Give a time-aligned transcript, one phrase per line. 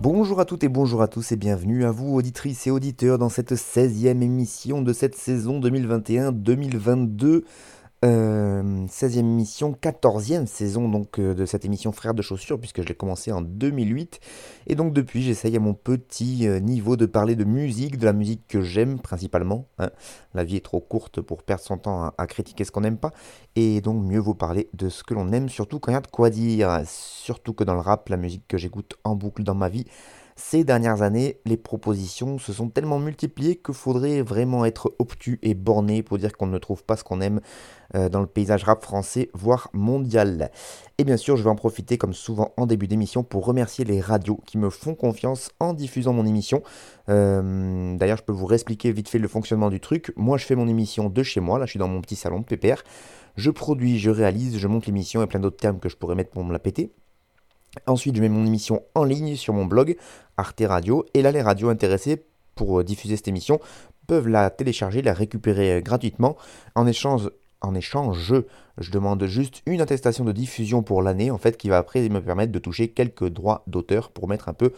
[0.00, 3.28] Bonjour à toutes et bonjour à tous et bienvenue à vous auditrices et auditeurs dans
[3.28, 7.42] cette 16e émission de cette saison 2021-2022.
[8.04, 12.88] Euh, 16e émission, 14e saison donc euh, de cette émission Frères de chaussures puisque je
[12.88, 14.18] l'ai commencé en 2008
[14.66, 18.12] et donc depuis j'essaye à mon petit euh, niveau de parler de musique, de la
[18.12, 19.68] musique que j'aime principalement.
[19.78, 19.90] hein.
[20.34, 22.98] La vie est trop courte pour perdre son temps à, à critiquer ce qu'on n'aime
[22.98, 23.12] pas
[23.54, 26.00] et donc mieux vaut parler de ce que l'on aime surtout quand il y a
[26.00, 26.80] de quoi dire.
[26.86, 29.84] Surtout que dans le rap, la musique que j'écoute en boucle dans ma vie,
[30.44, 35.54] ces dernières années, les propositions se sont tellement multipliées qu'il faudrait vraiment être obtus et
[35.54, 37.40] borné pour dire qu'on ne trouve pas ce qu'on aime
[37.94, 40.50] euh, dans le paysage rap français, voire mondial.
[40.98, 44.00] Et bien sûr, je vais en profiter, comme souvent en début d'émission, pour remercier les
[44.00, 46.62] radios qui me font confiance en diffusant mon émission.
[47.08, 50.12] Euh, D'ailleurs, je peux vous réexpliquer vite fait le fonctionnement du truc.
[50.16, 52.40] Moi, je fais mon émission de chez moi, là, je suis dans mon petit salon
[52.40, 52.82] de PPR.
[53.36, 56.30] Je produis, je réalise, je monte l'émission et plein d'autres termes que je pourrais mettre
[56.30, 56.92] pour me la péter.
[57.86, 59.96] Ensuite, je mets mon émission en ligne sur mon blog
[60.36, 61.06] Arte Radio.
[61.14, 63.60] Et là, les radios intéressées pour euh, diffuser cette émission
[64.06, 66.36] peuvent la télécharger, la récupérer euh, gratuitement.
[66.74, 67.30] En échange,
[67.62, 68.18] en échange,
[68.78, 72.20] je, demande juste une attestation de diffusion pour l'année, en fait, qui va après me
[72.20, 74.72] permettre de toucher quelques droits d'auteur pour mettre un peu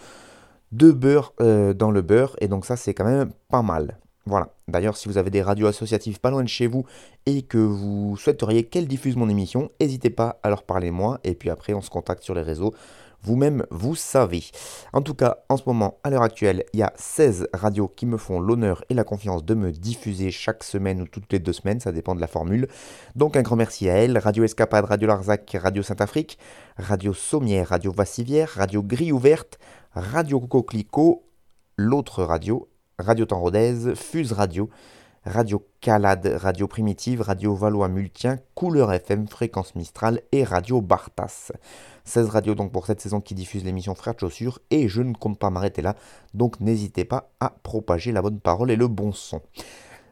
[0.73, 2.37] de beurre euh, dans le beurre.
[2.41, 3.99] Et donc ça, c'est quand même pas mal.
[4.27, 4.49] Voilà.
[4.69, 6.85] D'ailleurs, si vous avez des radios associatives pas loin de chez vous
[7.27, 11.21] et que vous souhaiteriez qu'elles diffusent mon émission, n'hésitez pas à leur parler moi.
[11.25, 12.75] Et puis après, on se contacte sur les réseaux.
[13.25, 14.45] Vous-même, vous savez.
[14.93, 18.05] En tout cas, en ce moment, à l'heure actuelle, il y a 16 radios qui
[18.05, 21.55] me font l'honneur et la confiance de me diffuser chaque semaine ou toutes les deux
[21.55, 22.69] semaines, ça dépend de la formule.
[23.17, 24.19] Donc un grand merci à elles.
[24.19, 26.39] Radio Escapade, Radio Larzac, Radio Saint-Afrique,
[26.77, 29.59] Radio Sommière, Radio Vassivière, Radio Grille Ouverte,
[29.95, 31.25] Radio Coco
[31.77, 32.69] l'autre radio,
[32.99, 33.45] Radio Temps
[33.97, 34.71] Fuse Radio,
[35.25, 41.51] Radio Calade, Radio Primitive, Radio Valois-Multien, Couleur FM, Fréquence Mistral et Radio Bartas.
[42.05, 45.13] 16 radios donc pour cette saison qui diffusent l'émission Frères de Chaussures et je ne
[45.13, 45.97] compte pas m'arrêter là,
[46.35, 49.41] donc n'hésitez pas à propager la bonne parole et le bon son.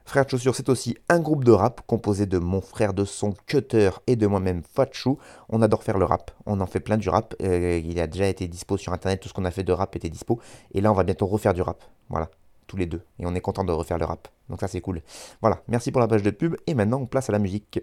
[0.05, 3.33] Frères de Chaussures, c'est aussi un groupe de rap composé de mon frère de son
[3.47, 5.19] Cutter et de moi-même Fatchou.
[5.49, 7.37] On adore faire le rap, on en fait plein du rap.
[7.43, 9.95] Euh, il a déjà été dispo sur internet, tout ce qu'on a fait de rap
[9.95, 10.41] était dispo.
[10.73, 11.85] Et là, on va bientôt refaire du rap.
[12.09, 12.29] Voilà,
[12.77, 13.03] les deux.
[13.19, 14.29] Et on est content de refaire le rap.
[14.49, 15.03] Donc ça, c'est cool.
[15.41, 16.57] Voilà, merci pour la page de pub.
[16.67, 17.81] Et maintenant, on place à la musique.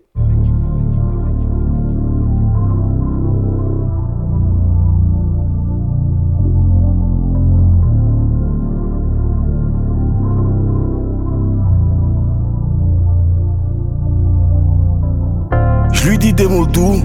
[15.91, 17.01] Je lui dis des mots doux,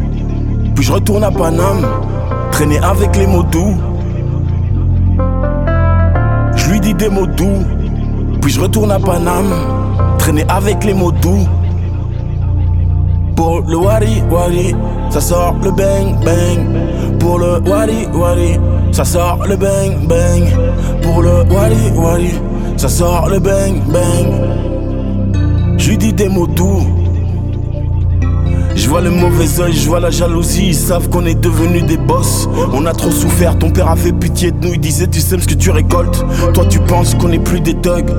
[0.74, 1.84] puis je retourne à Paname,
[2.52, 3.74] traîner avec les mots doux.
[6.74, 7.62] Lui dis des mots doux,
[8.42, 9.54] puis je retourne à Paname,
[10.18, 11.46] traîner avec les mots doux.
[13.36, 14.74] Pour le wari wari,
[15.08, 17.20] ça sort le bang bang.
[17.20, 18.58] Pour le wari wari,
[18.90, 20.42] ça sort le bang bang.
[21.00, 22.32] Pour le wari wari,
[22.76, 25.78] ça sort le bang bang.
[25.78, 27.03] Je lui dis des mots doux.
[28.76, 31.96] Je vois le mauvais oeil, je vois la jalousie, ils savent qu'on est devenus des
[31.96, 32.48] boss.
[32.72, 35.46] On a trop souffert, ton père avait pitié de nous, il disait tu sèmes ce
[35.46, 36.24] que tu récoltes.
[36.52, 38.10] Toi tu penses qu'on est plus des thugs,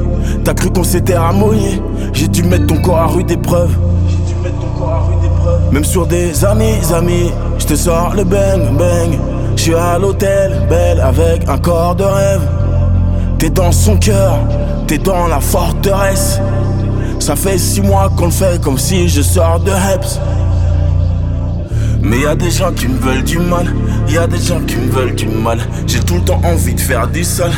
[0.43, 1.81] t'as cru qu'on s'était ramoyé.
[2.13, 3.77] J'ai dû mettre ton corps à rude épreuve.
[5.71, 9.19] Même sur des amis, amis, je te sors le bang bang.
[9.55, 12.41] Je suis à l'hôtel, belle avec un corps de rêve.
[13.39, 14.39] T'es dans son cœur,
[14.87, 16.39] t'es dans la forteresse.
[17.19, 20.19] Ça fait six mois qu'on le fait comme si je sors de Heps.
[22.05, 23.65] Mais y a des gens qui me veulent du mal,
[24.07, 25.57] y a des gens qui me veulent du mal.
[25.87, 27.51] J'ai tout le temps envie de faire du sale.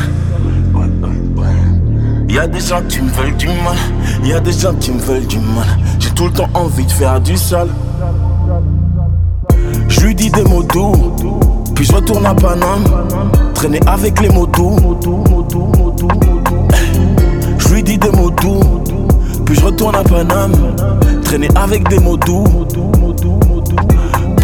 [2.30, 3.76] Y a des gens qui me veulent du mal,
[4.24, 5.66] y a des gens qui me veulent du mal.
[6.00, 7.68] J'ai tout le temps envie de faire du sale.
[9.88, 10.94] Je lui dis des mots doux,
[11.74, 12.84] puis je retourne à Paname,
[13.54, 14.76] traîner avec les mots doux.
[17.58, 18.60] Je lui dis des mots doux,
[19.44, 20.52] puis je retourne à Paname,
[21.22, 22.44] traîner avec des mots doux.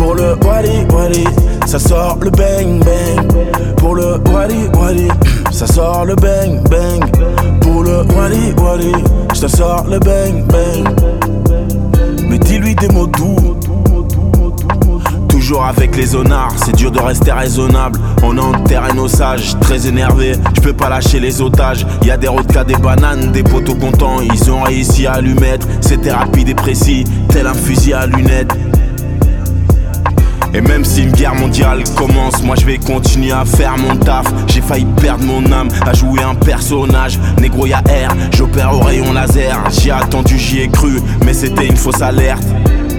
[0.04, 1.24] Pour le wali wali,
[1.64, 3.26] ça sort le bang bang.
[3.78, 5.08] Pour le wali wali,
[5.50, 7.02] ça sort le bang bang.
[7.62, 8.92] Pour le wali,
[9.34, 10.84] je te sors le bang bang.
[12.28, 13.56] mais dis-lui des mots doux.
[15.30, 17.98] Toujours avec les honnards, c'est dur de rester raisonnable.
[18.22, 21.86] On est en terrain osage, très énervé, je peux pas lâcher les otages.
[22.02, 25.66] Y a des cas, des bananes, des poteaux contents, ils ont réussi à lui mettre.
[25.80, 28.52] C'était rapide et précis, tel un fusil à lunettes.
[30.54, 34.26] Et même si une guerre mondiale commence, moi je vais continuer à faire mon taf.
[34.46, 37.18] J'ai failli perdre mon âme à jouer un personnage.
[37.40, 39.58] Négro y'a air, j'opère au rayon laser.
[39.70, 42.44] J'y attendu, j'y ai cru, mais c'était une fausse alerte.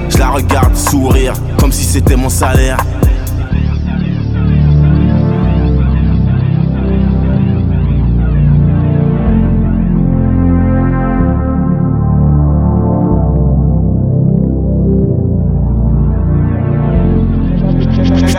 [0.10, 2.78] Je la regarde sourire, comme si c'était mon salaire.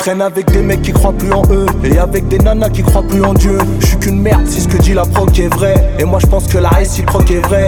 [0.06, 3.02] Traîne avec des mecs qui croient plus en eux Et avec des nanas qui croient
[3.02, 3.58] plus en Dieu.
[3.80, 5.74] Je suis qu'une merde si ce que dit la proc est vrai.
[5.98, 7.66] Et moi je pense que la réciproque est vraie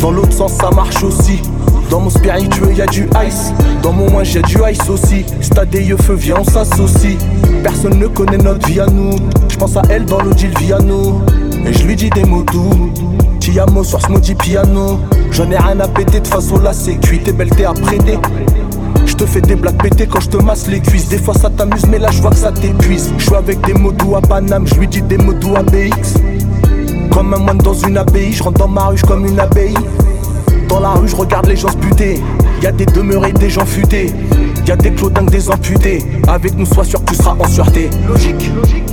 [0.00, 1.42] Dans l'autre sens ça marche aussi.
[1.90, 3.52] Dans mon spiritueux y'a du ice.
[3.82, 5.24] Dans mon moins j'ai du ice aussi.
[5.40, 7.16] Stade des yeux feu viens on s'associe.
[7.64, 9.16] Personne ne connaît notre vie à nous.
[9.48, 11.20] Je pense à elle dans l'audil Viano
[11.66, 12.92] Et je lui dis des mots doux.
[13.40, 15.00] Tiamo sur ce maudit piano?
[15.32, 18.18] J'en ai rien à péter de façon là c'est T'es belle t'es à prêter
[19.18, 21.08] je te fais des blagues pétées quand je te masse les cuisses.
[21.08, 23.10] Des fois ça t'amuse, mais là je vois que ça t'épuise.
[23.16, 25.62] Je suis avec des mots doux à Paname, je lui dis des mots doux à
[25.62, 26.20] BX.
[27.10, 29.76] Comme un moine dans une abbaye, je rentre dans ma ruche comme une abeille.
[30.68, 32.20] Dans la rue, je regarde les gens se buter.
[32.62, 34.12] Y a des demeurés, des gens futés.
[34.66, 36.04] Y a des clodingues, des amputés.
[36.28, 37.88] Avec nous, sois sûr que tu seras en sûreté.
[38.06, 38.84] Logique, logique,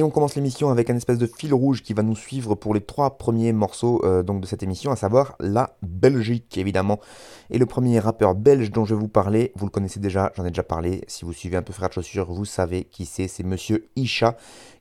[0.00, 2.72] Et on commence l'émission avec un espèce de fil rouge qui va nous suivre pour
[2.72, 7.00] les trois premiers morceaux euh, donc de cette émission, à savoir la Belgique évidemment.
[7.50, 10.46] Et le premier rappeur belge dont je vais vous parler, vous le connaissez déjà, j'en
[10.46, 11.02] ai déjà parlé.
[11.06, 14.38] Si vous suivez un peu Frère de vous savez qui c'est, c'est Monsieur Isha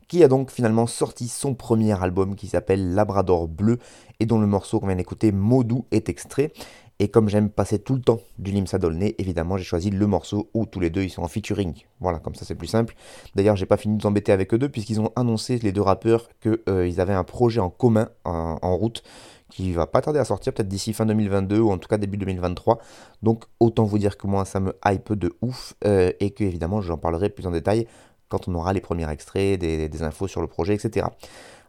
[0.07, 3.77] qui a donc finalement sorti son premier album qui s'appelle Labrador Bleu
[4.22, 6.54] et dont le morceau qu'on vient d'écouter, Modou, est extrait.
[7.01, 10.50] Et comme j'aime passer tout le temps du Limsa Dolné, évidemment, j'ai choisi le morceau
[10.54, 11.74] où tous les deux ils sont en featuring.
[12.01, 12.94] Voilà, comme ça c'est plus simple.
[13.36, 16.28] D'ailleurs, j'ai pas fini de embêter avec eux deux, puisqu'ils ont annoncé, les deux rappeurs,
[16.42, 19.01] qu'ils euh, avaient un projet en commun en, route
[19.50, 22.18] qui va pas tarder à sortir, peut-être d'ici fin 2022 ou en tout cas début
[22.18, 22.80] 2023.
[23.24, 26.81] Donc autant vous dire que moi ça me hype de ouf euh, et que évidemment
[26.81, 27.88] j'en parlerai plus en détail
[28.28, 31.07] quand on aura les premiers extraits, des infos sur le projet, etc.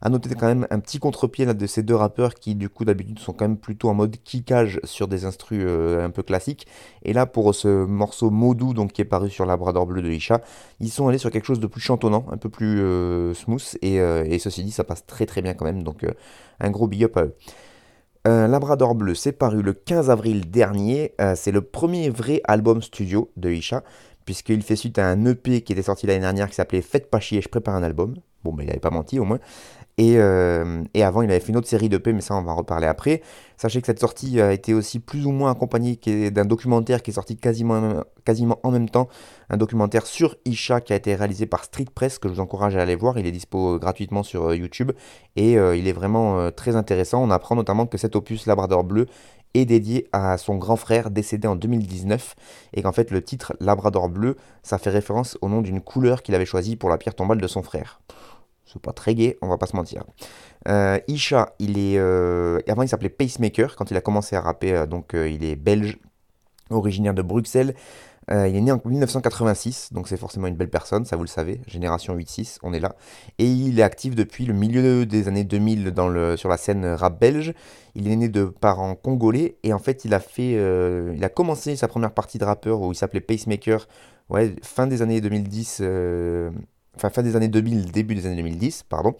[0.03, 3.19] A noter quand même un petit contre-pied de ces deux rappeurs qui du coup d'habitude
[3.19, 6.67] sont quand même plutôt en mode kickage sur des instrus euh, un peu classiques.
[7.03, 10.41] Et là pour ce morceau Modou donc qui est paru sur Labrador Bleu de Isha,
[10.81, 14.25] ils sont allés sur quelque chose de plus chantonnant, un peu plus euh, smooth euh,
[14.25, 16.07] et, ceci dit ça passe très très bien quand même donc
[16.61, 17.35] un gros big up à eux.
[18.25, 21.15] Labrador Bleu, c'est paru le 15 avril dernier.
[21.37, 23.83] c'est le premier vrai album studio de Isha,
[24.27, 27.19] puisqu'il fait suite à un EP qui était sorti l'année dernière qui s'appelait Faites pas
[27.19, 28.15] chier, je prépare un album.
[28.45, 29.39] Bon, mais il n'avait pas menti au moins.
[30.01, 32.53] Euh, et, avant, il avait fait une autre série de P, mais ça, on va
[32.53, 33.23] en reparler après.
[33.57, 35.99] Sachez que cette sortie a été aussi plus ou moins accompagnée
[36.31, 38.03] d'un documentaire qui est sorti quasiment,
[38.63, 39.09] en même temps.
[39.51, 42.77] Un documentaire sur Isha qui a été réalisé par Street Press, que je vous encourage
[42.77, 43.19] à aller voir.
[43.19, 44.93] Il est dispo gratuitement sur euh, YouTube.
[45.37, 47.23] Et euh, il est vraiment très intéressant.
[47.23, 49.07] On apprend notamment que cet opus Labrador Bleu
[49.55, 52.37] est dédié à son grand frère décédé en 2019
[52.75, 56.37] et qu'en fait le titre Labrador Bleu ça fait référence au nom d'une couleur qu'il
[56.37, 58.01] avait choisie pour la pierre tombale de son frère
[58.73, 60.05] c'est pas très gay, on va pas se mentir.
[60.69, 64.73] Euh, Isha, il est, euh, avant il s'appelait Pacemaker quand il a commencé à rapper,
[64.73, 65.99] euh, donc il est belge,
[66.71, 67.75] originaire de Bruxelles.
[68.31, 71.61] il est né en 1986, donc c'est forcément une belle personne, ça vous le savez,
[71.67, 72.95] génération 8-6, on est là.
[73.39, 76.87] Et il est actif depuis le milieu des années 2000 dans le, sur la scène
[76.87, 77.55] rap belge.
[77.97, 81.75] Il est né de parents congolais et en fait il a fait, il a commencé
[81.75, 83.89] sa première partie de rappeur où il s'appelait Pacemaker,
[84.29, 85.83] ouais, fin des années 2010
[86.97, 89.15] enfin fin des années 2000, début des années 2010, pardon.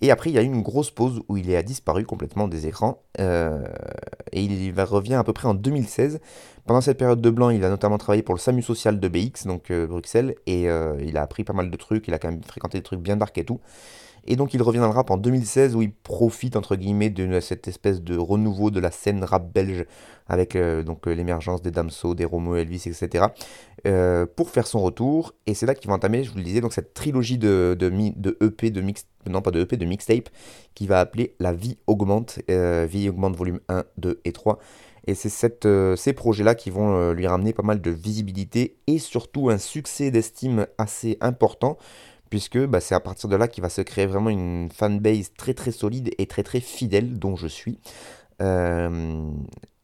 [0.00, 2.66] Et après, il y a eu une grosse pause où il est disparu complètement des
[2.66, 3.02] écrans.
[3.20, 3.64] Euh,
[4.32, 6.20] et il revient à peu près en 2016.
[6.66, 9.46] Pendant cette période de blanc, il a notamment travaillé pour le SAMU social de BX,
[9.46, 12.28] donc euh, Bruxelles, et euh, il a appris pas mal de trucs, il a quand
[12.28, 13.60] même fréquenté des trucs bien dark et tout.
[14.26, 17.40] Et donc il revient dans le rap en 2016 où il profite entre guillemets de
[17.40, 19.86] cette espèce de renouveau de la scène rap belge
[20.28, 23.26] avec euh, donc euh, l'émergence des Damso, des Romo Elvis, etc.
[23.86, 25.34] Euh, pour faire son retour.
[25.46, 27.86] Et c'est là qu'il va entamer, je vous le disais, cette trilogie de, de,
[28.40, 28.80] EP, de
[29.60, 30.28] EP, de mixtape,
[30.74, 34.58] qui va appeler La vie augmente, Vie augmente volume 1, 2 et 3.
[35.08, 39.58] Et c'est ces projets-là qui vont lui ramener pas mal de visibilité et surtout un
[39.58, 41.78] succès d'estime assez important
[42.30, 45.54] puisque bah, c'est à partir de là qu'il va se créer vraiment une fanbase très
[45.54, 47.78] très solide et très très fidèle, dont je suis.
[48.42, 49.30] Euh,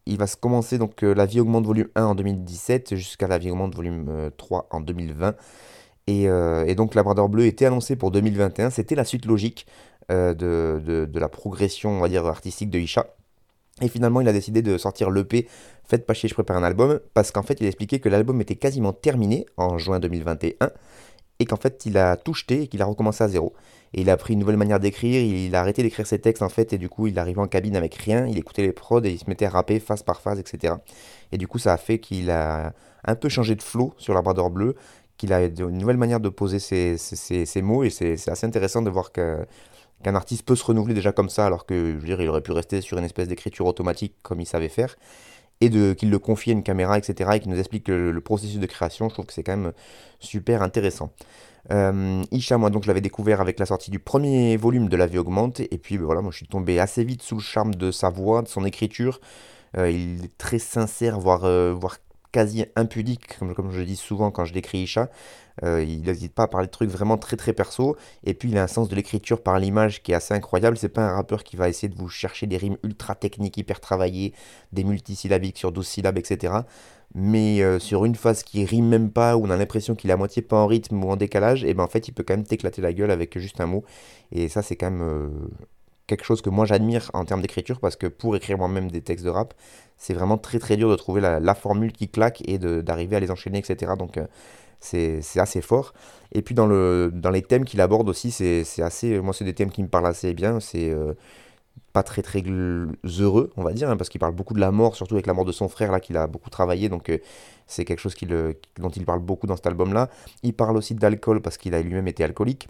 [0.04, 3.50] il va se commencer donc La vie augmente volume 1 en 2017 jusqu'à La vie
[3.50, 5.36] augmente volume 3 en 2020.
[6.08, 9.66] Et, et, donc Labrador Bleu était annoncé pour 2021, c'était la suite logique
[10.08, 13.06] de, la progression on va dire artistique de Isha.
[13.80, 15.48] Et finalement, il a décidé de sortir l'EP
[15.84, 18.40] Faites pas chier, je prépare un album, parce qu'en fait, il a expliqué que l'album
[18.40, 20.70] était quasiment terminé en juin 2021,
[21.42, 23.52] et qu'en fait, il a tout jeté et qu'il a recommencé à zéro.
[23.94, 26.48] Et il a pris une nouvelle manière d'écrire, il a arrêté d'écrire ses textes en
[26.48, 29.10] fait, et du coup, il arrivait en cabine avec rien, il écoutait les prods et
[29.10, 30.74] il se mettait à rapper phase par phase, etc.
[31.30, 32.72] Et du coup, ça a fait qu'il a
[33.04, 34.76] un peu changé de flow sur la bradeur bleue,
[35.18, 38.88] qu'il a une nouvelle manière de poser ses, ses mots, et c'est assez intéressant de
[38.88, 42.28] voir qu'un artiste peut se renouveler déjà comme ça, alors que je veux dire, il
[42.28, 44.96] aurait pu rester sur une espèce d'écriture automatique comme il savait faire,
[45.62, 48.66] et qu'il le confie à une caméra, etc., et qu'il nous explique le, processus de
[48.66, 49.72] création, je trouve que c'est quand même
[50.18, 51.12] super intéressant.
[51.70, 55.06] Euh, Isha, moi donc je l'avais découvert avec la sortie du premier volume de La
[55.06, 57.74] vie augmente, et puis ben voilà, moi je suis tombé assez vite sous le charme
[57.74, 59.20] de sa voix, de son écriture.
[59.76, 61.98] Euh, il est très sincère, voire, euh, voire
[62.32, 65.10] quasi impudique, comme, comme, je dis souvent quand je décris Isha.
[65.62, 67.96] Euh, il n'hésite pas à parler de trucs vraiment très très perso.
[68.24, 70.76] Et puis il a un sens de l'écriture par l'image qui est assez incroyable.
[70.76, 73.80] C'est pas un rappeur qui va essayer de vous chercher des rimes ultra techniques, hyper
[73.80, 74.32] travaillées,
[74.72, 76.54] des multisyllabiques sur 12 syllabes, etc.
[77.14, 80.14] Mais euh, sur une phase qui rime même pas, où on a l'impression qu'il est
[80.14, 82.34] à moitié pas en rythme ou en décalage, et ben en fait il peut quand
[82.34, 83.84] même t'éclater la gueule avec juste un mot.
[84.32, 85.28] Et ça c'est quand même euh,
[86.16, 89.24] quelque chose que moi j'admire en termes d'écriture parce que pour écrire moi-même des textes
[89.24, 89.54] de rap,
[89.96, 93.30] c'est vraiment très très dur de trouver la, formule qui claque et d'arriver à les
[93.30, 93.92] enchaîner, etc.
[93.98, 94.18] Donc
[94.80, 95.94] c'est assez fort.
[96.32, 99.20] Et puis dans, le, dans les thèmes qu'il aborde aussi, c'est assez.
[99.20, 100.60] Moi, c'est des thèmes qui me parlent assez bien.
[100.60, 101.14] C'est euh,
[101.92, 104.96] pas très très heureux, on va dire, hein, parce qu'il parle beaucoup de la mort,
[104.96, 106.88] surtout avec la mort de son frère, là, qu'il a beaucoup travaillé.
[106.88, 107.18] Donc euh,
[107.66, 108.14] c'est quelque chose
[108.78, 110.10] dont il parle beaucoup dans cet album-là.
[110.42, 112.68] Il parle aussi d'alcool parce qu'il a lui-même été alcoolique.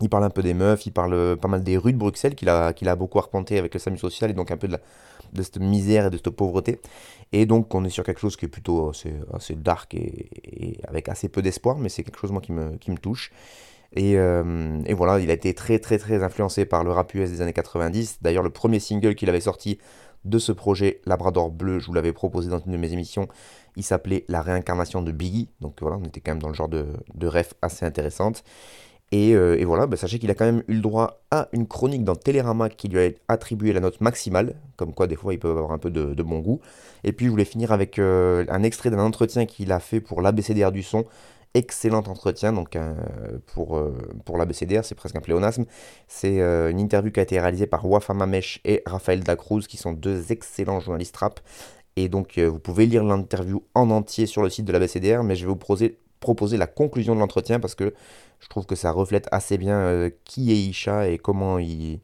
[0.00, 2.34] Il parle un peu des meufs, il parle euh, pas mal des rues de Bruxelles
[2.34, 6.06] qu'il a, beaucoup arpenté avec le SAMU social et donc un peu de, cette misère
[6.06, 6.80] et de cette pauvreté.
[7.32, 8.92] Et donc on est sur quelque chose qui est plutôt
[9.32, 13.32] assez, dark et, avec assez peu d'espoir, mais c'est quelque chose moi qui me, touche.
[13.94, 17.30] Et, euh, et, voilà, il a été très très très influencé par le rap US
[17.30, 18.18] des années 90.
[18.20, 19.78] D'ailleurs, le premier single qu'il avait sorti
[20.24, 23.28] de ce projet, Labrador Bleu, je vous l'avais proposé dans une de mes émissions,
[23.76, 25.48] il s'appelait La réincarnation de Biggie.
[25.60, 28.44] Donc voilà, on était quand même dans le genre de, de ref assez intéressante.
[29.14, 32.04] Euh, et, voilà, bah, sachez qu'il a quand même eu le droit à une chronique
[32.04, 35.48] dans Télérama qui lui a attribué la note maximale, comme quoi des fois il peut
[35.48, 36.60] avoir un peu de, bon goût.
[37.04, 40.20] Et puis je voulais finir avec euh, un extrait d'un entretien qu'il a fait pour
[40.20, 41.06] l'ABCDR du son.
[41.54, 42.76] Excellent entretien donc
[43.54, 43.96] pour, euh,
[44.26, 45.64] pour l'ABCDR, c'est presque un pléonasme.
[46.06, 49.92] C'est une interview qui a été réalisée par Wafa Mamesh et Raphaël Dacruz, qui sont
[49.92, 51.40] deux excellents journalistes rap.
[51.96, 55.46] Et donc vous pouvez lire l'interview en entier sur le site de l'ABCDR, mais je
[55.46, 57.94] vais vous proposer, proposer la conclusion de l'entretien parce que
[58.40, 62.00] je trouve que ça reflète assez bien euh, qui est Isha et comment il,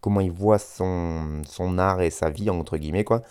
[0.00, 1.42] comment il voit son,
[1.78, 3.04] art et sa vie, entre guillemets.
[3.04, 3.22] Quoi.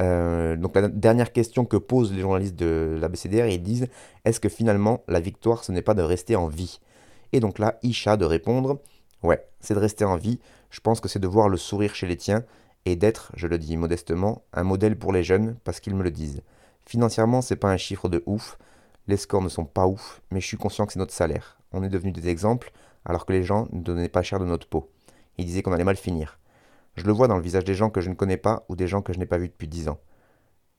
[0.00, 3.88] Euh, donc la dernière question que posent les journalistes de la BCDR, ils disent
[4.24, 6.80] est-ce que finalement la victoire ce n'est pas de rester en vie?
[7.32, 8.78] Et donc là, Isha de répondre
[9.22, 10.38] ouais, c'est de rester en vie,
[10.70, 12.44] je pense que c'est de voir le sourire chez les tiens
[12.84, 16.10] et d'être, je le dis modestement, un modèle pour les jeunes parce qu'ils me le
[16.10, 16.42] disent.
[16.84, 18.58] Financièrement, c'est pas un chiffre de ouf,
[19.06, 21.82] les scores ne sont pas ouf, mais je suis conscient que c'est notre salaire on
[21.82, 22.72] est devenus des exemples,
[23.04, 24.90] alors que les gens ne donnaient pas cher de notre peau.
[25.38, 26.38] Ils disaient qu'on allait mal finir.
[26.94, 28.86] Je le vois dans le visage des gens que je ne connais pas ou des
[28.86, 29.98] gens que je n'ai pas vus depuis dix ans.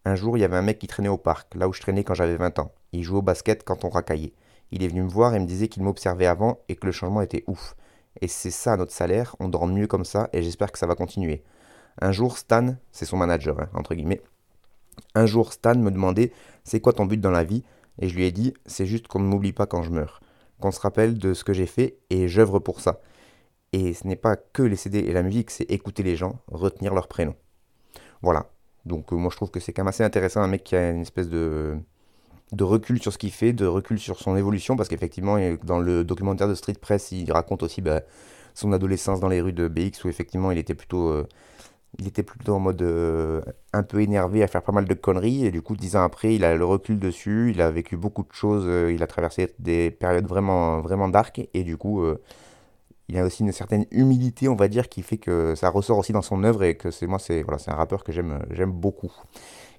[0.06, 2.04] Un jour, il y avait un mec qui traînait au parc, là où je traînais
[2.04, 2.72] quand j'avais 20 ans.
[2.92, 4.34] Il jouait au basket quand on racaillait.
[4.72, 7.22] Il est venu me voir et me disait qu'il m'observait avant et que le changement
[7.22, 7.76] était ouf.
[8.22, 10.96] Et c'est ça notre salaire, on dort mieux comme ça et j'espère que ça va
[10.96, 11.44] continuer.
[12.00, 14.22] Un jour, Stan, c'est son manager, hein, entre guillemets,
[15.16, 16.32] un jour, Stan me demandait
[16.64, 17.64] c'est quoi ton but dans la vie?
[18.00, 20.20] Et je lui ai dit c'est juste qu'on ne m'oublie pas quand je meurs
[20.64, 23.02] qu'on se rappelle de ce que j'ai fait et j'œuvre pour ça.
[23.74, 26.94] Et ce n'est pas que les CD et la musique, c'est écouter les gens, retenir
[26.94, 27.36] leur prénom.
[28.22, 28.50] Voilà.
[28.86, 30.92] Donc euh, moi je trouve que c'est quand même assez intéressant un mec qui a
[30.92, 31.76] une espèce de,
[32.54, 36.06] de recul sur ce qu'il fait, de recul sur son évolution, parce qu'effectivement dans le
[36.06, 38.02] documentaire de Street Press, il raconte aussi bah,
[38.54, 41.10] son adolescence dans les rues de BX où effectivement il était plutôt...
[41.10, 41.28] Euh,
[42.00, 45.46] il était plutôt en mode euh, un peu énervé à faire pas mal de conneries
[45.46, 48.24] et du coup dix ans après il a le recul dessus, il a vécu beaucoup
[48.24, 52.22] de choses, euh, il a traversé des périodes vraiment vraiment dark et du coup euh,
[53.10, 56.14] il a aussi une certaine humilité on va dire qui fait que ça ressort aussi
[56.14, 59.12] dans son œuvre et que c'est moi c'est voilà un rappeur que j'aime beaucoup.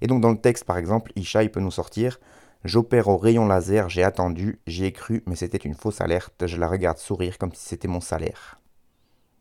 [0.01, 2.19] Et donc dans le texte par exemple Isha il peut nous sortir
[2.65, 6.57] J'opère au rayon laser, j'ai attendu, j'y ai cru, mais c'était une fausse alerte, je
[6.57, 8.59] la regarde sourire comme si c'était mon salaire.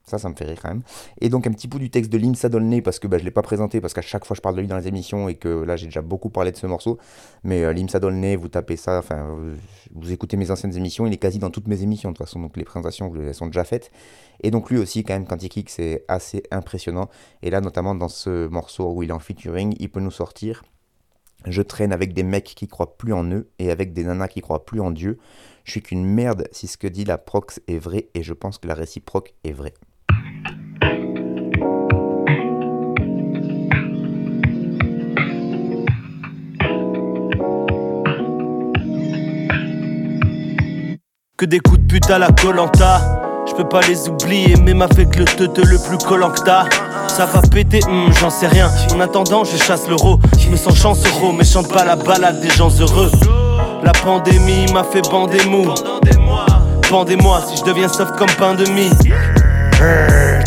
[0.05, 0.81] Ça, ça me fait rire quand même.
[1.21, 3.25] Et donc un petit bout du texte de Limsa Dolné, parce que bah, je ne
[3.25, 5.35] l'ai pas présenté, parce qu'à chaque fois je parle de lui dans les émissions, et
[5.35, 6.97] que là j'ai déjà beaucoup parlé de ce morceau.
[7.45, 9.33] Mais euh, Limsa Dolné, vous tapez ça, enfin
[9.93, 12.41] vous, écoutez mes anciennes émissions, il est quasi dans toutes mes émissions de toute façon,
[12.41, 13.91] donc les présentations elles sont déjà faites.
[14.41, 17.09] Et donc lui aussi quand même quand il kick c'est assez impressionnant.
[17.41, 20.63] Et là notamment dans ce morceau où il est en featuring, il peut nous sortir.
[21.45, 24.41] Je traîne avec des mecs qui croient plus en eux et avec des nanas qui
[24.41, 25.17] croient plus en Dieu.
[25.63, 28.57] Je suis qu'une merde si ce que dit la prox est vrai et je pense
[28.57, 29.73] que la réciproque est vraie.
[41.47, 43.01] Des coups de pute à la Colanta.
[43.45, 47.41] Je peux pas les oublier, même avec le teute le plus collant que Ça va
[47.41, 48.71] péter, hmm, j'en sais rien.
[48.95, 50.19] En attendant, je chasse l'euro.
[50.39, 53.11] Je me sens chancereau, mais chante pas la balade des gens heureux.
[53.83, 55.65] La pandémie m'a fait bander mou.
[56.89, 58.91] Pendez-moi si je deviens soft comme pain de mie.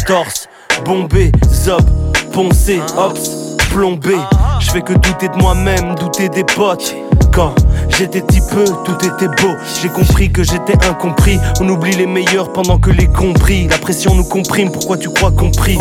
[0.07, 0.49] Torse,
[0.87, 1.83] bombé, zob,
[2.33, 4.17] poncé, ops, plombé.
[4.61, 6.95] Je fais que douter de moi-même, douter des potes.
[7.33, 7.55] Quand
[7.99, 9.55] j'étais petit peu, tout était beau.
[9.81, 11.39] J'ai compris que j'étais incompris.
[11.61, 13.69] On oublie les meilleurs pendant que les compris.
[13.69, 15.79] La pression nous comprime, pourquoi tu crois compris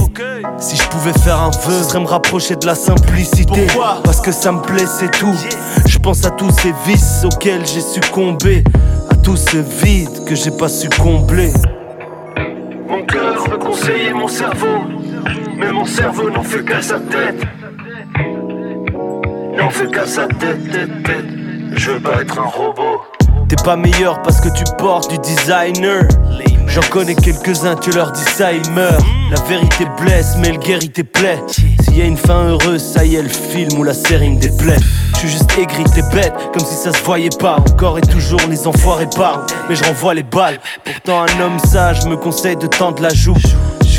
[0.58, 3.68] Si je pouvais faire un vœu, ce serait me rapprocher de la simplicité.
[4.04, 5.36] Parce que ça me plaît, c'est tout.
[5.88, 8.64] Je pense à tous ces vices auxquels j'ai succombé.
[9.10, 11.52] À tout ce vide que j'ai pas su combler.
[12.88, 14.84] Mon cœur veut conseiller mon cerveau,
[15.58, 17.42] mais mon cerveau n'en fait qu'à sa tête.
[19.58, 21.45] N'en fait qu'à sa tête, tête, tête.
[21.76, 23.02] Je veux pas être un robot.
[23.50, 26.08] T'es pas meilleur parce que tu portes du designer.
[26.68, 29.06] J'en connais quelques-uns, tu leur dis ça, ils meurent.
[29.30, 31.44] La vérité blesse, mais le guérit tes plaies.
[31.82, 34.40] S'il y a une fin heureuse, ça y est, le film ou la série me
[34.40, 34.78] déplaît.
[35.22, 37.58] Je juste aigri, t'es bête, comme si ça se voyait pas.
[37.58, 40.60] Encore et toujours, les enfoirés parlent, mais je renvoie les balles.
[40.84, 43.36] Pourtant, un homme sage me conseille de tendre la joue.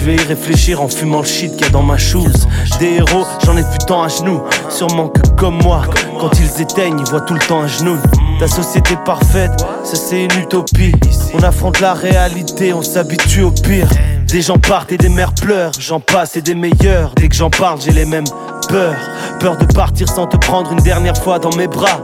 [0.06, 2.46] Je vais y réfléchir en fumant le shit qu'il y a dans ma chose.
[2.78, 4.40] Des héros, j'en ai vu tant à genoux.
[4.68, 5.82] Sûrement que comme moi,
[6.20, 7.98] quand ils éteignent, ils voient tout le temps à genoux.
[8.38, 10.92] Ta société parfaite, ça c'est une utopie.
[11.34, 13.88] On affronte la réalité, on s'habitue au pire.
[14.28, 17.12] Des gens partent et des mères pleurent, j'en passe et des meilleurs.
[17.16, 18.28] Dès que j'en parle, j'ai les mêmes
[18.68, 19.10] peurs.
[19.40, 22.00] Peur de partir sans te prendre une dernière fois dans mes bras.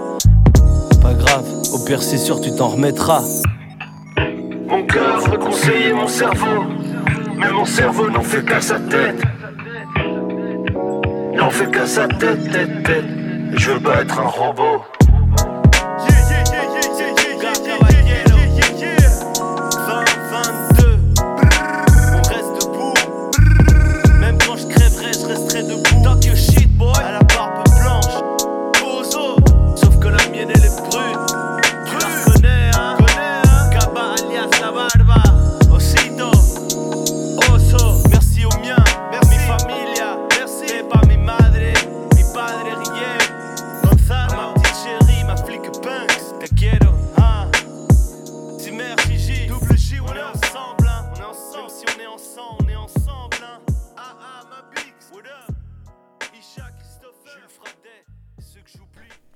[1.01, 3.23] Pas grave, au pire c'est sûr tu t'en remettras.
[4.69, 6.82] Mon cœur conseiller mon cerveau.
[7.43, 9.21] Mais mon cerveau n'en fait qu'à sa tête.
[11.35, 13.05] N'en fait qu'à sa tête, tête, tête.
[13.55, 14.85] Je veux pas être un robot.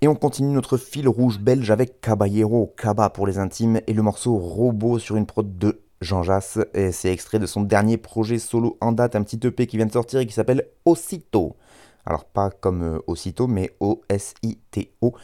[0.02, 4.02] Et on continue notre fil rouge belge avec Caballero, Caba pour les intimes, et le
[4.02, 6.58] morceau Robot sur une prod de Jean Jass.
[6.92, 9.92] C'est extrait de son dernier projet solo en date, un petit EP qui vient de
[9.92, 11.56] sortir et qui s'appelle Osito.
[12.04, 15.14] Alors pas comme euh, Osito, mais O-S-I-T-O,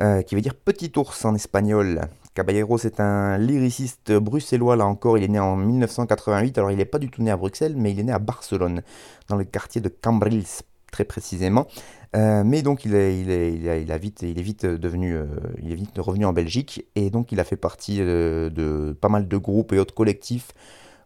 [0.00, 2.00] euh, qui veut dire petit ours en espagnol.
[2.32, 6.86] Caballero, c'est un lyriciste bruxellois, là encore, il est né en 1988, alors il n'est
[6.86, 8.80] pas du tout né à Bruxelles, mais il est né à Barcelone,
[9.28, 10.46] dans le quartier de Cambrils,
[10.90, 11.66] très précisément.
[12.14, 15.26] Euh, mais donc il est, il, est, il, a, vite, il est vite devenu, euh,
[15.62, 19.08] il est vite revenu en Belgique et donc il a fait partie euh, de pas
[19.08, 20.52] mal de groupes et autres collectifs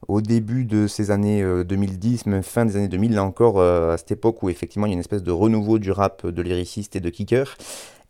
[0.08, 4.12] au début de ces années 2010, même fin des années 2000, là encore à cette
[4.12, 7.00] époque où effectivement il y a une espèce de renouveau du rap, de lyriciste et
[7.00, 7.54] de kicker.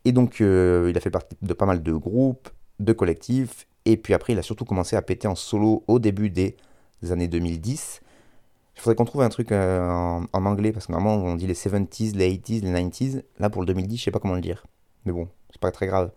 [0.04, 2.48] Et donc il a fait partie de pas mal de groupes,
[2.78, 6.30] de collectifs et puis après il a surtout commencé à péter en solo au début
[6.30, 6.54] des
[7.10, 8.00] années 2010.
[8.80, 9.86] Il faudrait qu'on trouve un truc euh,
[10.32, 13.22] en, anglais, parce que normalement on dit les 70s, les 80s, les 90s.
[13.38, 14.64] Là pour le 2010, je sais pas comment le dire.
[15.04, 16.10] Mais bon, c'est pas très grave.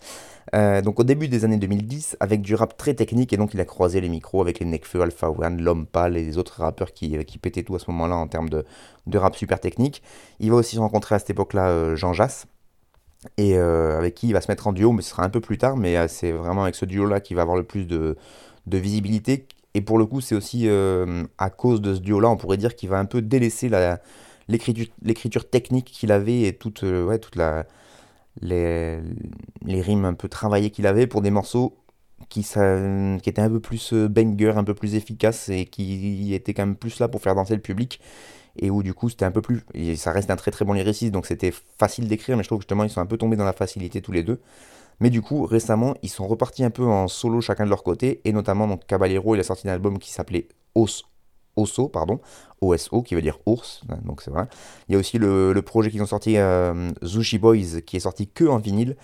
[0.55, 3.59] Euh, donc au début des années 2010, avec du rap très technique, et donc il
[3.59, 5.59] a croisé les micros avec les Nekfeu, Alpha One,
[5.93, 8.63] et les autres rappeurs qui, euh, qui pétaient tout à ce moment-là en termes de,
[9.07, 10.01] de, rap super technique.
[10.39, 12.45] Il va aussi rencontrer à cette époque-là Jean Jass,
[13.35, 15.57] et avec qui il va se mettre en duo, mais ce sera un peu plus
[15.57, 18.15] tard, mais c'est vraiment avec ce duo-là qu'il va avoir le plus de,
[18.67, 22.37] de visibilité et pour le coup, c'est aussi euh, à cause de ce duo-là, on
[22.37, 23.69] pourrait dire qu'il va un peu délaisser
[24.47, 27.65] l'écriture technique qu'il avait et toute, euh, toute la,
[28.41, 29.01] les,
[29.65, 31.77] rimes un peu travaillées qu'il avait pour des morceaux
[32.29, 32.77] qui, ça,
[33.21, 36.75] qui était un peu plus banger, un peu plus efficace et qui était quand même
[36.75, 37.99] plus là pour faire danser le public
[38.57, 39.63] et où du coup c'était un peu plus.
[39.73, 42.59] Et ça reste un très très bon lyriciste, donc c'était facile d'écrire, mais je trouve
[42.59, 44.39] que justement ils sont un peu tombés dans la facilité tous les deux.
[45.03, 48.21] Mais du coup, récemment, ils sont repartis un peu en solo chacun de leur côté,
[48.23, 51.03] et notamment donc Caballero, il a sorti un album qui s'appelait Os,
[51.57, 52.21] Oso, pardon,
[52.61, 54.45] OSO, qui veut dire ours, hein, donc c'est vrai.
[54.87, 58.29] Il y a aussi le, projet qu'ils ont sorti, euh, Zushi Boys, qui est sorti
[58.29, 58.95] que en vinyle,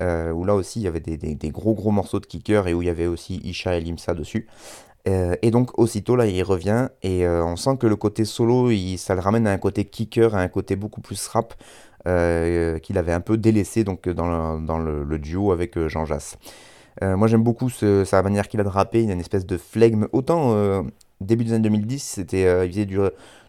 [0.00, 2.82] euh, où là aussi il y avait des, gros gros morceaux de kicker et où
[2.82, 4.46] il y avait aussi Isha et Limsa dessus.
[5.08, 9.14] Euh, et donc aussitôt là il revient et on sent que le côté solo ça
[9.14, 11.54] le ramène à un côté kicker, à un côté beaucoup plus rap
[12.82, 16.38] qu'il avait un peu délaissé donc dans le, dans le, duo avec Jean Jass.
[17.02, 20.06] moi j'aime beaucoup sa manière qu'il a de rapper, il a une espèce de flegme.
[20.12, 20.84] Autant
[21.20, 22.98] début des années 2010 c'était il faisait du,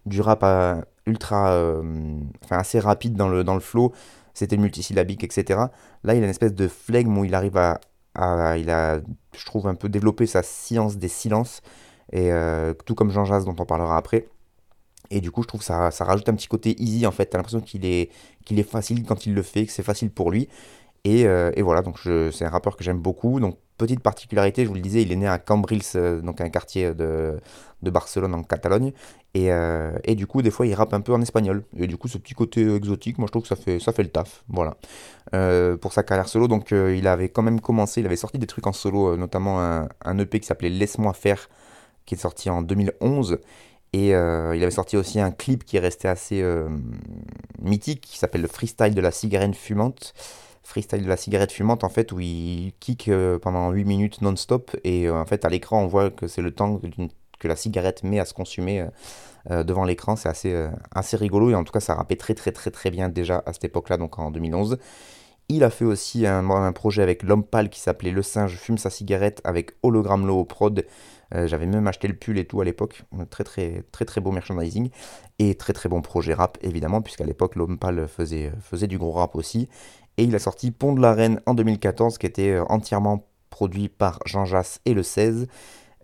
[0.06, 0.44] du rap
[1.06, 1.58] ultra,
[2.44, 3.94] enfin assez rapide dans le, dans le flow,
[4.34, 5.60] c'était multisyllabique etc.
[6.04, 7.80] Là il a une espèce de flegme où il arrive à,
[8.58, 9.00] il a,
[9.36, 11.62] je trouve, un peu développé sa science des silences,
[12.12, 14.28] et euh, tout comme Jean Jass, dont on parlera après.
[15.12, 17.26] Et du coup, je trouve que ça, ça rajoute un petit côté easy en fait.
[17.28, 18.12] T'as l'impression qu'il est,
[18.46, 20.48] qu'il est facile quand il le fait, que c'est facile pour lui.
[21.04, 23.40] Et, euh, et voilà, donc c'est un rappeur que j'aime beaucoup.
[23.40, 26.50] Donc, petite particularité, je vous le disais, il est né à Cambrils, euh, donc un
[26.50, 27.40] quartier de,
[27.82, 28.92] de Barcelone en Catalogne.
[29.34, 31.64] Et, euh, et, du coup, des fois, il rappe un peu en espagnol.
[31.78, 34.04] Et du coup, ce petit côté exotique, moi, je trouve que ça fait, ça fait
[34.04, 34.44] le taf.
[34.50, 34.76] Voilà.
[35.78, 38.66] Pour sa carrière solo, donc il avait quand même commencé, il avait sorti des trucs
[38.66, 41.50] en solo, notamment un, un, EP qui s'appelait Laisse-moi faire,
[42.08, 43.38] qui est sorti en 2011.
[43.94, 46.44] Et il avait sorti aussi un clip qui est resté assez
[47.62, 50.14] mythique, qui s'appelle le freestyle de la cigarette fumante.
[50.64, 54.76] Freestyle de la cigarette fumante en fait où il kick euh, pendant 8 minutes non-stop.
[54.84, 56.80] Et euh, en fait à l'écran on voit que c'est le temps
[57.40, 58.86] que la cigarette met à se consumer
[59.50, 60.16] euh, devant l'écran.
[60.16, 61.50] C'est assez, assez rigolo.
[61.50, 63.90] Et en tout cas ça rappait très très très très bien déjà à cette époque
[63.90, 64.78] là donc en 2011
[65.52, 68.78] il a fait aussi un, un projet avec l'homme pâle qui s'appelait Le singe fume
[68.78, 70.86] sa cigarette avec Hologram Low prod
[71.32, 73.04] j'avais même acheté le pull et tout à l'époque.
[73.30, 74.90] Très très très beau merchandising.
[75.38, 79.12] Et très très bon projet rap évidemment, puisqu'à l'époque l'homme pâle faisait, faisait du gros
[79.12, 79.70] rap aussi.
[80.20, 83.88] Et il a sorti Pont de la Reine en 2014, qui était euh, entièrement produit
[83.88, 85.48] par Jean Jass et le 16.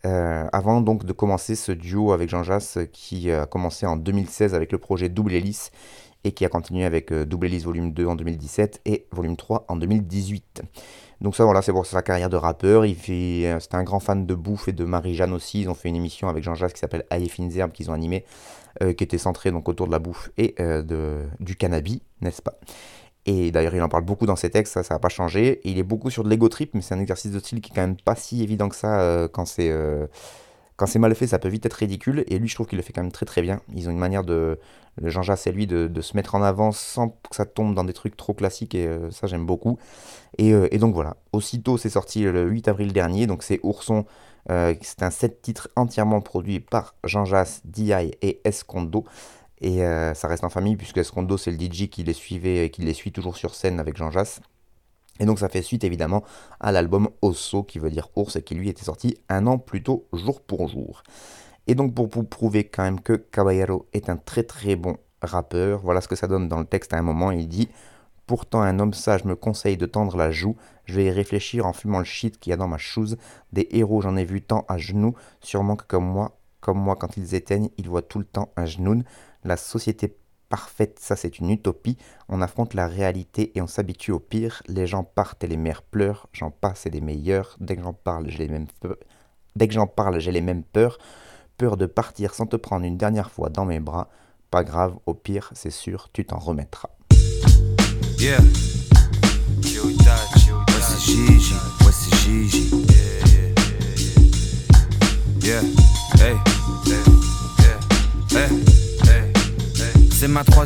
[0.05, 4.53] Euh, avant donc de commencer ce duo avec Jean Jass qui a commencé en 2016
[4.53, 5.71] avec le projet Double Hélice
[6.25, 9.65] et qui a continué avec euh, Double Hélice volume 2 en 2017 et volume 3
[9.69, 10.63] en 2018.
[11.21, 12.85] Donc ça voilà, c'est pour sa carrière de rappeur.
[12.85, 15.61] Il fait, c'était un grand fan de bouffe et de Marie-Jeanne aussi.
[15.61, 18.25] Ils ont fait une émission avec Jean Jass qui s'appelle Aïe Fines qu'ils ont animé,
[18.81, 22.59] qui était centrée donc autour de la bouffe et de, du cannabis, n'est-ce pas?
[23.25, 25.61] Et d'ailleurs, il en parle beaucoup dans ses textes, ça, ça n'a pas changé.
[25.63, 27.75] il est beaucoup sur de l'ego trip, mais c'est un exercice de style qui est
[27.75, 30.05] quand même pas si évident que ça euh, quand c'est euh,
[30.75, 32.23] quand c'est mal fait, ça peut vite être ridicule.
[32.27, 33.61] Et lui, je trouve qu'il le fait quand même très très bien.
[33.73, 34.59] Ils ont une manière de
[35.01, 37.83] le Jean Jass et lui de, se mettre en avant sans que ça tombe dans
[37.83, 38.75] des trucs trop classiques.
[38.75, 39.77] Et euh, ça, j'aime beaucoup.
[40.37, 41.17] Et, et, donc voilà.
[41.33, 43.27] Aussitôt, c'est sorti le 8 avril dernier.
[43.27, 44.05] Donc c'est Ourson.
[44.47, 48.11] c'est un set titres entièrement produit par Jean Jass, D.I.
[48.21, 49.05] et Escondo.
[49.61, 52.69] Et euh, ça reste en famille, puisque Escondo, c'est le DJ qui les suivait et
[52.69, 54.41] qui les suit toujours sur scène avec Jean Jass.
[55.19, 56.23] Et donc ça fait suite évidemment
[56.59, 59.83] à l'album Osso, qui veut dire ours, et qui lui était sorti un an plus
[59.83, 61.03] tôt, jour pour jour.
[61.67, 65.79] Et donc pour vous prouver quand même que Caballero est un très très bon rappeur,
[65.81, 67.69] voilà ce que ça donne dans le texte à un moment, il dit
[68.27, 71.73] Pourtant un homme sage me conseille de tendre la joue, je vais y réfléchir en
[71.73, 73.17] fumant le shit qu'il y a dans ma chose.
[73.53, 77.17] Des héros j'en ai vu tant à genoux, sûrement que comme moi, comme moi quand
[77.17, 79.03] ils éteignent, ils voient tout le temps un genoune.
[79.43, 80.17] La société
[80.49, 81.97] parfaite, ça c'est une utopie.
[82.29, 84.61] On affronte la réalité et on s'habitue au pire.
[84.67, 86.27] Les gens partent et les mères pleurent.
[86.33, 87.57] J'en passe et les meilleurs.
[87.59, 88.67] Dès que j'en parle, j'ai les mêmes
[89.55, 90.97] Dès que j'en parle, j'ai les mêmes peurs.
[91.57, 94.09] Peur de partir sans te prendre une dernière fois dans mes bras.
[94.51, 96.89] Pas grave, au pire, c'est sûr, tu t'en remettras.
[98.19, 98.39] Yeah.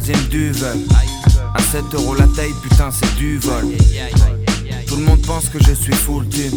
[0.10, 0.66] Troisième duve.
[1.56, 3.66] À 7 euros la taille, putain, c'est du vol.
[4.88, 6.52] Tout le monde pense que je suis full team.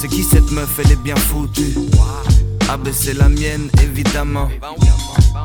[0.00, 1.74] C'est qui cette meuf, elle est bien foutue.
[2.68, 4.48] Ah, ben c'est la mienne, évidemment.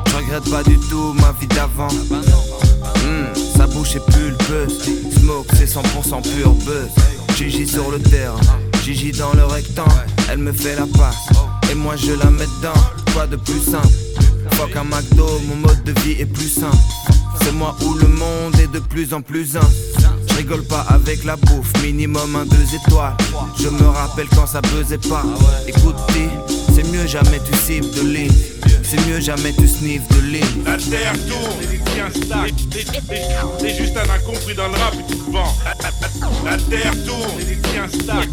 [0.06, 1.88] Je regrette pas du tout ma vie d'avant.
[1.88, 4.82] Hmm, sa bouche est pulpeuse.
[5.18, 6.88] Smoke, c'est 100% pur buzz.
[7.36, 8.40] Gigi sur le terrain,
[8.84, 10.06] Gigi dans le rectangle.
[10.30, 11.28] Elle me fait la passe,
[11.70, 12.80] et moi je la mets dedans.
[13.14, 13.99] Quoi de plus simple?
[14.60, 16.70] Fuck un McDo, mon mode de vie est plus sain.
[17.40, 19.70] C'est moi où le monde est de plus en plus un.
[20.28, 23.16] Je rigole pas avec la bouffe, minimum un deux étoiles.
[23.58, 25.24] Je me rappelle quand ça pesait pas.
[25.66, 25.96] Écoute,
[26.74, 28.32] c'est mieux jamais tu cibles de ligne.
[28.82, 30.64] C'est mieux jamais tu sniffes de ligne.
[30.66, 32.52] La terre tourne et les stack.
[33.60, 35.54] T'es juste un incompris dans le rap et tu te vends.
[36.44, 38.28] La terre tourne et les tiens stack.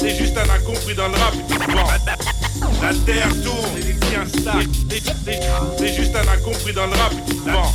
[0.00, 1.86] T'es juste un incompris dans le rap et tu te vends.
[2.82, 4.66] La terre tourne et les tiens stack.
[5.78, 7.12] T'es juste un incompris dans le rap
[7.46, 7.72] vends.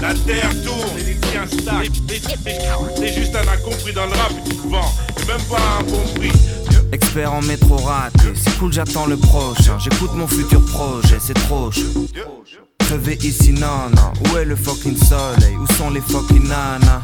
[0.00, 1.90] La terre tourne et les tiens stack.
[2.06, 4.32] T'es juste un incompris dans le rap.
[4.32, 6.30] Et même pas un bon prix.
[6.92, 9.78] Expert en métro raté, c'est cool, j'attends le prochain.
[9.78, 12.06] J'écoute mon futur projet, c'est trop chaud.
[12.78, 14.12] Crever ici, non, non.
[14.30, 15.56] Où est le fucking soleil?
[15.56, 17.02] Où sont les fucking nanas?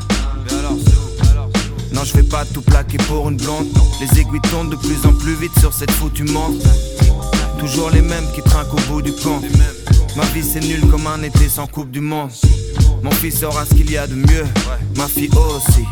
[1.93, 3.67] Non, je vais pas tout plaquer pour une blonde.
[4.01, 6.67] Les aiguilles tournent de plus en plus vite sur cette foutue montre.
[7.59, 9.45] Toujours les mêmes qui trinquent au bout du compte.
[10.17, 12.31] Ma vie c'est nul comme un été sans coupe du monde.
[13.03, 14.47] Mon fils saura ce qu'il y a de mieux,
[14.97, 15.85] ma fille aussi.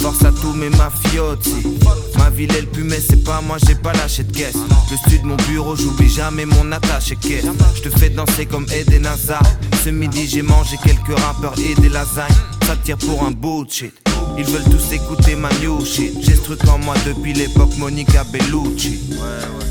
[0.00, 1.78] Force à tous mes mafiosi.
[2.18, 4.56] Ma ville est le plus mais c'est pas moi, j'ai pas lâché de caisse.
[4.90, 7.46] Le stud de mon bureau, j'oublie jamais mon attache et caisse.
[7.76, 9.42] Je te fais danser comme Eden Hazard.
[9.84, 12.34] Ce midi, j'ai mangé quelques rappeurs et des lasagnes.
[12.66, 14.07] Ça tire pour un bullshit.
[14.38, 15.48] Ils veulent tous écouter ma.
[15.50, 19.00] J'ai ce truc en moi depuis l'époque Monica Bellucci.
[19.10, 19.67] Ouais.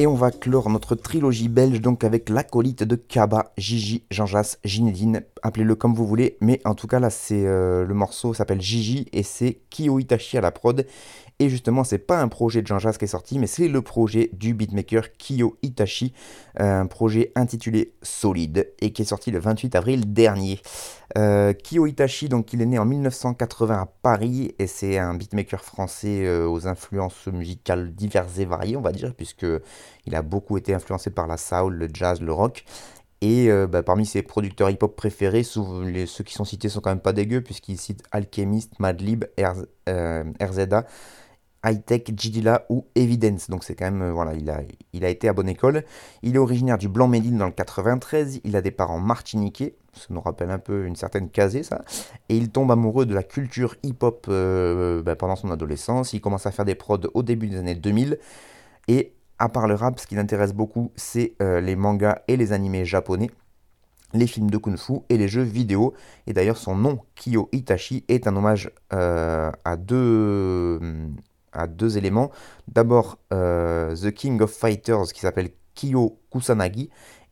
[0.00, 4.56] Et on va clore notre trilogie belge donc avec l'acolyte de Kaba, Gigi, Jean Jas,
[4.62, 8.60] Ginedine, appelez-le comme vous voulez, mais en tout cas là c'est euh, le morceau s'appelle
[8.60, 10.86] Gigi et c'est Kyo Itachi à la prod.
[11.40, 13.80] Et justement, c'est pas un projet de Jean Jas qui est sorti, mais c'est le
[13.80, 16.12] projet du beatmaker Kyo Itachi,
[16.56, 20.60] un projet intitulé Solide et qui est sorti le 28 avril dernier.
[21.16, 25.62] Euh, Kyo Itachi, donc il est né en 1980 à Paris et c'est un beatmaker
[25.62, 29.46] français euh, aux influences musicales diverses et variées, on va dire, puisque
[30.06, 32.64] il a beaucoup été influencé par la soul, le jazz, le rock.
[33.20, 37.00] Et euh, bah, parmi ses producteurs hip-hop préférés, ceux qui sont cités sont quand même
[37.00, 40.86] pas dégueux, puisqu'il cite Alchemist, Madlib, R, euh, RZA,
[41.62, 43.50] Hightech, Jidila ou Evidence.
[43.50, 45.84] Donc c'est quand même, euh, voilà, il a, été à bonne école.
[46.22, 48.40] Il est originaire du Blanc-Ménil dans le 93.
[48.44, 49.76] Il a des parents martiniquais.
[49.92, 51.82] Ça nous rappelle un peu une certaine casée, ça.
[52.28, 56.12] Et il tombe amoureux de la culture hip-hop euh, bah, pendant son adolescence.
[56.12, 58.18] Il commence à faire des prods au début des années 2000.
[58.86, 62.52] Et à part le rap, ce qui l'intéresse beaucoup, c'est euh, les mangas et les
[62.52, 63.30] animés japonais
[64.14, 65.94] les films de kung-fu et les jeux vidéo.
[66.26, 70.80] Et d'ailleurs, son nom, Kyo Itachi, est un hommage euh, à, deux,
[71.66, 72.30] deux éléments.
[72.68, 76.90] D'abord, euh, The King of Fighters, qui s'appelle Kyo Kusanagi.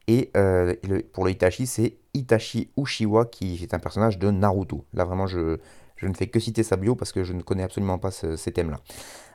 [0.08, 0.74] Et euh,
[1.12, 4.84] pour le Itachi, c'est Itachi Uchiwa, qui est un personnage de Naruto.
[4.92, 5.58] Là, vraiment, je,
[5.96, 8.36] je ne fais que citer sa bio parce que je ne connais absolument pas ce-
[8.36, 8.80] ces thèmes-là.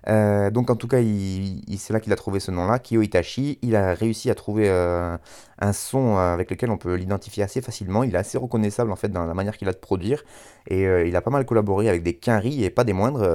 [0.07, 3.59] Euh, donc en tout cas, c'est là qu'il a trouvé ce nom-là, Kyo Itachi.
[3.61, 5.17] Il a réussi à trouver euh,
[5.59, 8.03] un son euh, avec lequel on peut l'identifier assez facilement.
[8.03, 10.23] Il est assez reconnaissable en fait dans la manière qu'il a de produire.
[10.67, 13.27] Et il a pas mal collaboré avec des quinries et pas des moindres,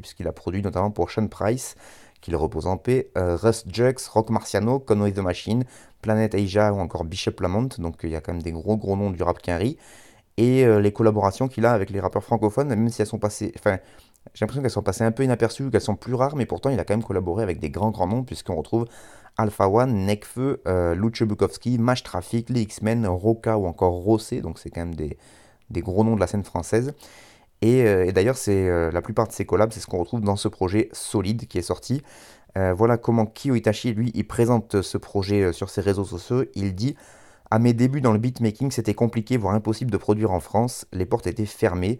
[0.00, 1.74] puisqu'il a produit notamment pour Sean Price,
[2.22, 5.64] qu'il repose en paix, Russ Jux, Rock Marciano, Conway the Machine,
[6.00, 7.68] Planet Asia ou encore Bishop Lamont.
[7.78, 9.76] Donc il y a quand même des gros gros noms du rap quinry.
[10.36, 13.52] Et euh, les collaborations qu'il a avec les rappeurs francophones, même si elles sont passées.
[13.58, 13.78] Enfin,
[14.34, 16.78] j'ai l'impression qu'elles sont passées un peu inaperçues, qu'elles sont plus rares, mais pourtant il
[16.78, 18.86] a quand même collaboré avec des grands grands noms, puisqu'on retrouve
[19.36, 24.70] Alpha One, Nekfeu, euh, Bukowski, Mash Traffic, les X-Men, Roca ou encore Rossé, donc c'est
[24.70, 25.16] quand même des,
[25.70, 26.92] des gros noms de la scène française.
[27.62, 30.20] Et, euh, et d'ailleurs, c'est euh, la plupart de ces collabs, c'est ce qu'on retrouve
[30.20, 32.02] dans ce projet Solide qui est sorti.
[32.56, 36.44] Voilà comment Kyo Itachi, lui, il présente ce projet sur ses réseaux sociaux.
[36.56, 36.96] Il dit
[37.52, 40.86] À mes débuts dans le beatmaking, c'était compliqué, voire impossible de produire en France.
[40.92, 41.98] Les portes étaient fermées.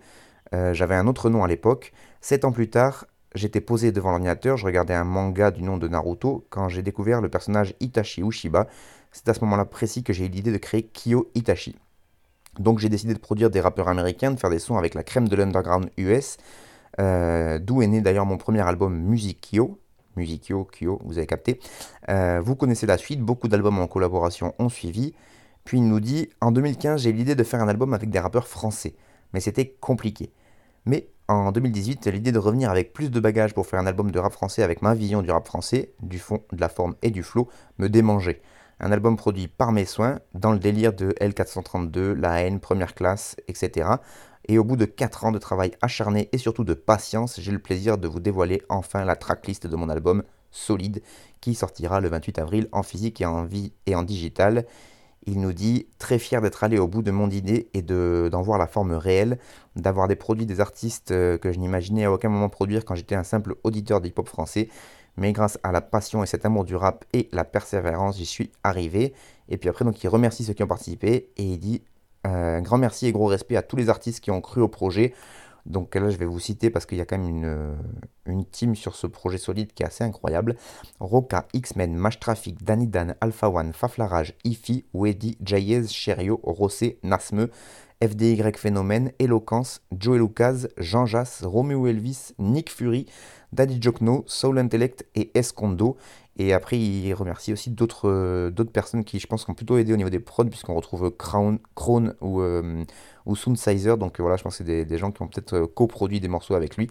[0.55, 1.93] Euh, J'avais un autre nom à l'époque.
[2.21, 5.89] Sept ans plus tard, j'étais posé devant l'ordinateur, je regardais un manga du nom de
[5.89, 8.69] Naruto quand j'ai découvert le personnage Itachi Uchiba.
[9.11, 11.75] C'est à ce moment-là précis que j'ai eu l'idée de créer Kyo Itachi.
[12.61, 15.29] Donc j'ai décidé de produire des rappeurs américains, de faire des sons avec la crème
[15.29, 16.37] de l'underground US,
[17.01, 19.81] euh, d'où est né d'ailleurs mon premier album Musicchio.
[20.17, 21.59] Musicchio, Kyo, vous avez capté.
[22.09, 25.15] Euh, vous connaissez la suite, beaucoup d'albums en collaboration ont suivi.
[25.71, 28.49] Puis il nous dit En 2015, j'ai l'idée de faire un album avec des rappeurs
[28.49, 28.97] français,
[29.33, 30.33] mais c'était compliqué.
[30.85, 34.19] Mais en 2018, l'idée de revenir avec plus de bagages pour faire un album de
[34.19, 37.23] rap français avec ma vision du rap français, du fond, de la forme et du
[37.23, 38.43] flow, me démangeait.
[38.81, 43.37] Un album produit par mes soins, dans le délire de L432, La haine, Première classe,
[43.47, 43.91] etc.
[44.49, 47.61] Et au bout de 4 ans de travail acharné et surtout de patience, j'ai le
[47.61, 51.01] plaisir de vous dévoiler enfin la tracklist de mon album Solide,
[51.41, 54.67] qui sortira le 28 avril en physique et en, vie et en digital.
[55.27, 58.43] Il nous dit très fier d'être allé au bout de mon idée et de- d'en
[58.43, 59.39] voir la forme réelle,
[59.77, 63.15] d'avoir des produits des artistes euh, que je n'imaginais à aucun moment produire quand j'étais
[63.15, 64.69] un simple auditeur d'hip-hop français.
[65.17, 68.51] mais grâce à la passion et cet amour du rap et la persévérance, j'y suis
[68.63, 69.13] arrivé.
[69.49, 71.83] Et puis après, donc, il remercie ceux qui ont participé et il dit
[72.27, 74.69] euh, un grand merci et gros respect à tous les artistes qui ont cru au
[74.69, 75.13] projet.
[75.67, 77.75] Donc là, je vais vous citer parce qu'il y a quand même une, euh,
[78.27, 80.57] une, team sur ce projet solide qui est assez incroyable.
[80.99, 87.49] Roca, X-Men, Mash Traffic, Danny Dan, Alpha One, Faflarage, Ifi, Weddy, Jayez, Cherio, Rossé, Nasme,
[88.03, 93.07] FDY Phénomène, Eloquence, Joey Lucas, Jean Jass, Romeo Elvis, Nick Fury,
[93.53, 95.97] Daddy Jokno, Soul Intellect et Escondo.
[96.37, 99.93] Et après, il remercie aussi d'autres euh, d'autres personnes qui, je pense, ont plutôt aidé
[99.93, 102.85] au niveau des prods, puisqu'on retrouve Crown, Crown ou, euh,
[103.27, 103.35] ou.
[103.99, 106.55] Donc voilà, je pense que c'est des, gens qui ont peut-être euh, coproduit des morceaux
[106.55, 106.89] avec lui.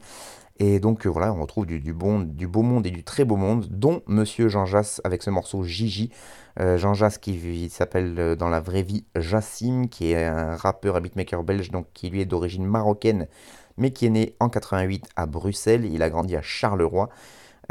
[0.59, 3.67] Et donc voilà, on retrouve du, bon, du beau monde et du très beau monde,
[3.69, 6.11] dont Monsieur Jean Jass avec ce morceau Gigi.
[6.75, 11.43] Jean Jass qui s'appelle dans la vraie vie Jassim, qui est un rappeur et beatmaker
[11.43, 13.27] belge, donc qui lui est d'origine marocaine,
[13.77, 15.85] mais qui est né en 88 à Bruxelles.
[15.85, 17.07] Il a grandi à Charleroi.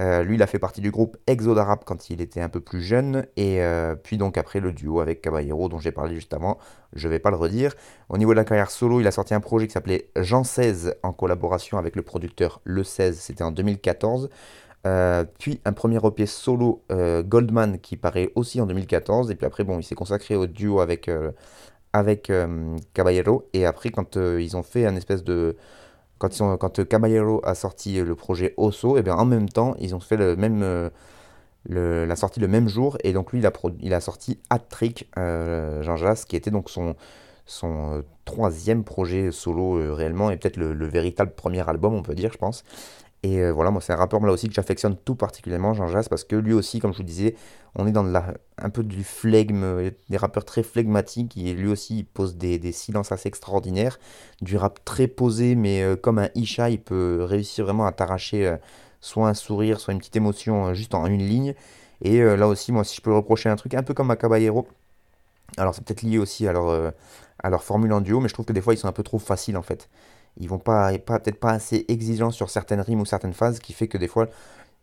[0.00, 2.60] Euh, lui, il a fait partie du groupe Exode Arabe quand il était un peu
[2.60, 3.26] plus jeune.
[3.36, 6.58] Et euh, puis donc après le duo avec Caballero dont j'ai parlé juste avant.
[6.92, 7.74] Je ne vais pas le redire.
[8.08, 10.96] Au niveau de la carrière solo, il a sorti un projet qui s'appelait Jean 16
[11.02, 13.18] en collaboration avec le producteur Le 16.
[13.18, 14.30] C'était en 2014.
[14.86, 19.30] Euh, puis un premier EP solo Goldman qui paraît aussi en 2014.
[19.32, 21.10] Et puis après, bon, il s'est consacré au duo avec,
[21.92, 22.30] avec
[22.94, 23.48] Caballero.
[23.52, 25.56] Et après, quand ils ont fait un espèce de
[26.18, 29.74] quand, ils quand Caballero a sorti le projet Osso, et eh bien en même temps,
[29.78, 30.90] ils ont fait le même, euh,
[31.66, 32.98] la sortie le même jour.
[33.04, 36.50] Et donc lui, il a, il a sorti Hat Trick, euh, Jean Jass, qui était
[36.50, 36.96] donc son,
[37.46, 42.32] son euh, troisième projet solo réellement, et peut-être le, véritable premier album, on peut dire,
[42.32, 42.64] je pense.
[43.24, 46.08] Et euh, voilà, moi c'est un rappeur là aussi que j'affectionne tout particulièrement, Jean Jass,
[46.08, 47.34] parce que lui aussi, comme je vous disais,
[47.74, 48.04] on est dans
[48.58, 52.72] un peu du flegme, euh, des rappeurs très flegmatiques, et lui aussi il pose des,
[52.72, 53.98] silences assez extraordinaires,
[54.42, 58.56] du rap très posé, mais euh, comme un Isha, il peut réussir vraiment à t'arracher
[59.00, 61.54] soit un sourire, soit une petite émotion juste en une ligne.
[62.02, 64.68] Et là aussi, moi si je peux reprocher un truc, un peu comme à Caballero,
[65.56, 66.92] alors c'est peut-être lié aussi à leur,
[67.42, 69.18] à formule en duo, mais je trouve que des fois ils sont un peu trop
[69.18, 69.88] faciles en fait
[70.38, 73.72] ils vont pas, pas peut-être pas assez exigeants sur certaines rimes ou certaines phases, qui
[73.72, 74.28] fait que des fois,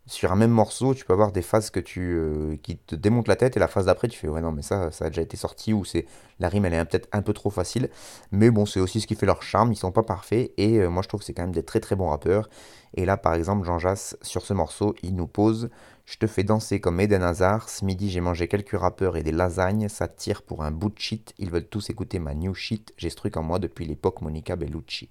[0.07, 3.57] sur un même morceau, tu peux avoir des phases euh, qui te démontent la tête,
[3.57, 5.73] et la phase d'après, tu fais ouais non mais ça, ça a déjà été sorti,
[5.73, 6.05] ou c'est
[6.39, 7.89] la rime elle est peut-être un peu trop facile,
[8.31, 10.89] mais bon c'est aussi ce qui fait leur charme, ils sont pas parfaits, et euh,
[10.89, 12.49] moi je trouve que c'est quand même des très très bons rappeurs,
[12.93, 15.69] et là par exemple Jean Jass, sur ce morceau, il nous pose
[16.05, 17.67] je te fais danser comme Eden Hazard.
[17.67, 19.89] Ce midi, j'ai mangé quelques rappeurs et des lasagnes.
[19.89, 21.33] Ça tire pour un bout de shit.
[21.39, 22.93] Ils veulent tous écouter ma new shit.
[22.97, 25.09] J'ai ce truc en moi depuis l'époque Monica Bellucci.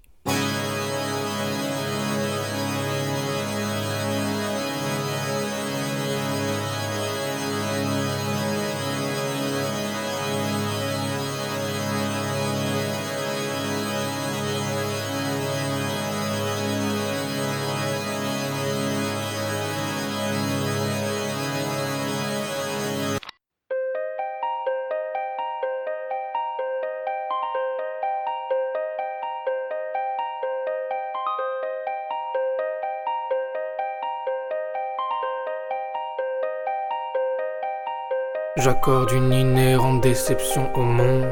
[38.64, 41.26] J'accorde une inhérente déception au monde.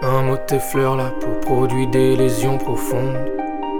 [0.00, 3.18] Un mot t'effleure la peau, produit des lésions profondes.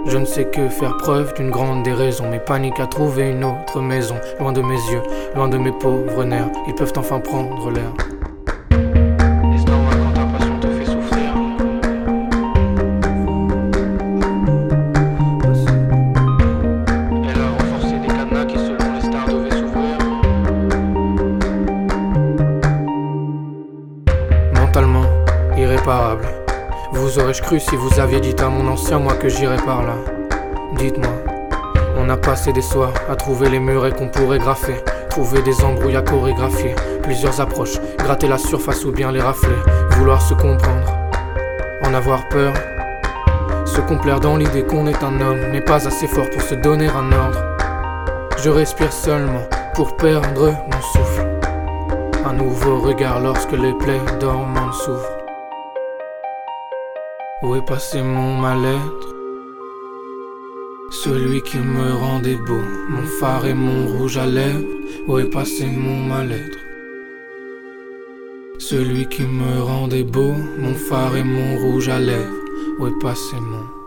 [0.05, 2.29] Je ne sais que faire preuve d'une grande déraison.
[2.29, 4.13] Mes paniques à trouver une autre maison.
[4.39, 5.01] Loin de mes yeux,
[5.33, 6.51] loin de mes pauvres nerfs.
[6.67, 7.91] Ils peuvent enfin prendre l'air.
[27.33, 29.95] Aurais-je cru si vous aviez dit à mon ancien moi que j'irais par là
[30.77, 31.15] Dites-moi,
[31.97, 34.75] on a passé des soirs à trouver les murets qu'on pourrait graffer,
[35.09, 39.55] trouver des embrouilles à chorégraphier, plusieurs approches, gratter la surface ou bien les rafler,
[39.97, 40.95] vouloir se comprendre,
[41.83, 42.53] en avoir peur,
[43.65, 46.87] se complaire dans l'idée qu'on est un homme, mais pas assez fort pour se donner
[46.87, 47.57] un ordre.
[48.43, 51.27] Je respire seulement pour perdre mon souffle.
[52.27, 55.22] Un nouveau regard lorsque les plaies dormantes s'ouvrent.
[57.43, 59.15] Où est passé mon mal-être?
[60.91, 64.65] Celui qui me rendait beau, mon phare et mon rouge à lèvres.
[65.09, 66.57] Où est passé mon mal-être?
[68.59, 72.31] Celui qui me rendait beau, mon phare et mon rouge à lèvres.
[72.79, 73.82] Où est passé mon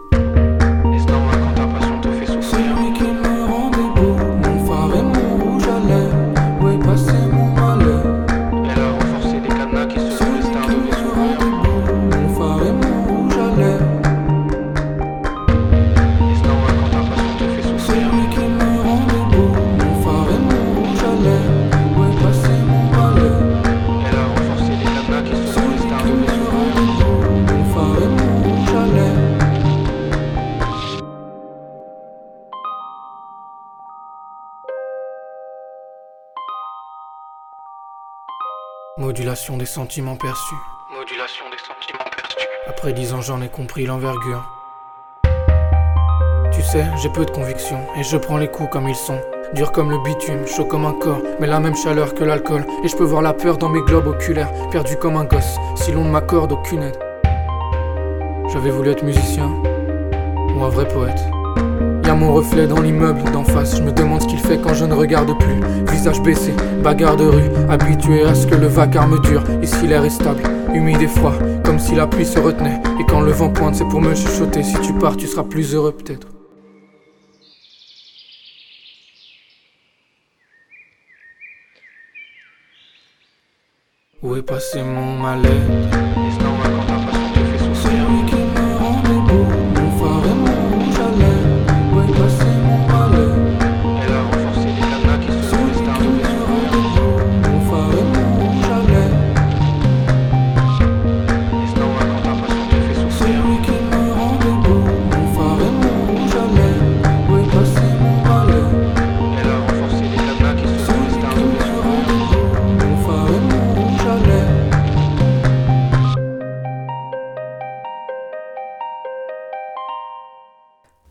[38.98, 40.54] Modulation des sentiments perçus.
[40.90, 42.48] Modulation des sentiments perçus.
[42.66, 44.42] Après dix ans, j'en ai compris l'envergure.
[46.50, 49.20] Tu sais, j'ai peu de conviction et je prends les coups comme ils sont.
[49.52, 52.64] Dur comme le bitume, chaud comme un corps, mais la même chaleur que l'alcool.
[52.84, 55.92] Et je peux voir la peur dans mes globes oculaires, perdu comme un gosse, si
[55.92, 56.98] l'on ne m'accorde aucune aide.
[58.50, 59.50] J'avais voulu être musicien
[60.54, 61.20] ou un vrai poète.
[62.18, 63.76] Mon reflet dans l'immeuble d'en face.
[63.76, 65.60] Je me demande ce qu'il fait quand je ne regarde plus.
[65.92, 66.52] Visage baissé,
[66.82, 69.44] bagarre de rue, habitué à ce que le vacarme dure.
[69.62, 70.42] Ici l'air est stable,
[70.74, 72.80] humide et froid, comme si la pluie se retenait.
[72.98, 74.62] Et quand le vent pointe, c'est pour me chuchoter.
[74.62, 76.28] Si tu pars, tu seras plus heureux peut-être.
[84.22, 86.15] Où est passé mon mal-être?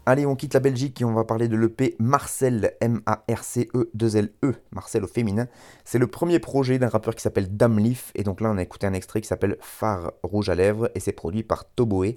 [0.07, 5.03] Allez, on quitte la Belgique et on va parler de l'EP Marcel, M-A-R-C-E-2-L-E, e, Marcel
[5.03, 5.47] au féminin.
[5.83, 8.85] C'est le premier projet d'un rappeur qui s'appelle Damleaf, et donc là on a écouté
[8.85, 12.13] un extrait qui s'appelle Phare Rouge à Lèvres, et c'est produit par Toboe.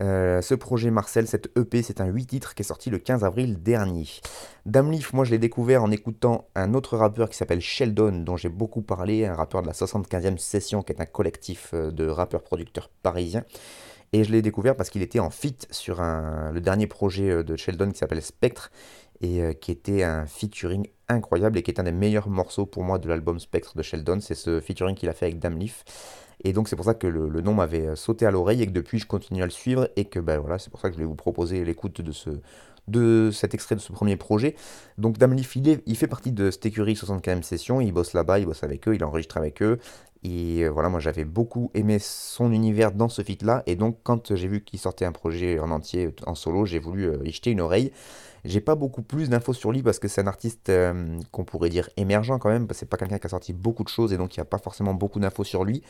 [0.00, 3.24] Euh, ce projet Marcel, cette EP, c'est un 8 titres qui est sorti le 15
[3.24, 4.06] avril dernier.
[4.64, 8.48] Damleaf, moi je l'ai découvert en écoutant un autre rappeur qui s'appelle Sheldon, dont j'ai
[8.48, 12.90] beaucoup parlé, un rappeur de la 75e session, qui est un collectif euh, de rappeurs-producteurs
[13.02, 13.44] parisiens.
[14.14, 17.56] Et je l'ai découvert parce qu'il était en fit sur le dernier projet euh, de
[17.56, 18.70] Sheldon qui s'appelle Spectre
[19.20, 22.84] et euh, qui était un featuring incroyable et qui est un des meilleurs morceaux pour
[22.84, 24.20] moi de l'album Spectre de Sheldon.
[24.20, 25.84] C'est ce featuring qu'il a fait avec Damleaf.
[26.44, 28.70] Et donc c'est pour ça que le, nom m'avait euh, sauté à l'oreille et que
[28.70, 31.00] depuis je continue à le suivre et que ben voilà, c'est pour ça que je
[31.00, 32.30] vais vous proposer l'écoute de ce
[32.86, 34.54] de cet extrait de ce premier projet.
[34.96, 38.46] Donc Damleaf, il, il fait partie de cette écurie 75e session, il bosse là-bas, il
[38.46, 39.78] bosse avec eux, il enregistre avec eux,
[40.24, 43.62] et euh, voilà, moi j'avais beaucoup aimé son univers dans ce feat-là.
[43.66, 47.04] Et donc, quand j'ai vu qu'il sortait un projet en entier, en solo, j'ai voulu
[47.04, 47.92] euh, y jeter une oreille.
[48.46, 51.68] J'ai pas beaucoup plus d'infos sur lui parce que c'est un artiste euh, qu'on pourrait
[51.68, 52.66] dire émergent quand même.
[52.72, 54.58] C'est pas quelqu'un qui a sorti beaucoup de choses et donc il n'y a pas
[54.58, 55.82] forcément beaucoup d'infos sur lui.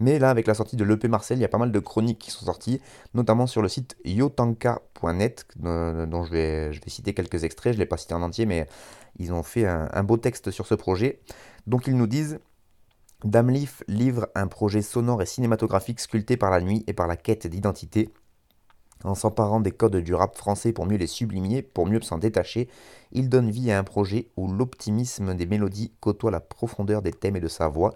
[0.00, 2.18] Mais là, avec la sortie de l'EP Marcel, il y a pas mal de chroniques
[2.18, 2.80] qui sont sorties,
[3.14, 7.72] notamment sur le site yotanka.net, dont je vais, je vais citer quelques extraits.
[7.72, 8.66] Je ne l'ai pas cité en entier, mais
[9.18, 11.20] ils ont fait un beau texte sur ce projet.
[11.66, 12.38] Donc ils nous disent
[13.24, 17.48] Damleaf livre un projet sonore et cinématographique sculpté par la nuit et par la quête
[17.48, 18.12] d'identité.
[19.02, 22.68] En s'emparant des codes du rap français pour mieux les sublimer, pour mieux s'en détacher,
[23.10, 27.34] il donne vie à un projet où l'optimisme des mélodies côtoie la profondeur des thèmes
[27.34, 27.92] et de sa voix.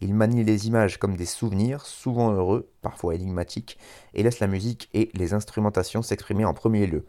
[0.00, 3.76] Il manie les images comme des souvenirs, souvent heureux, parfois énigmatiques,
[4.14, 7.04] et laisse la musique et les instrumentations s'exprimer en premier lieu.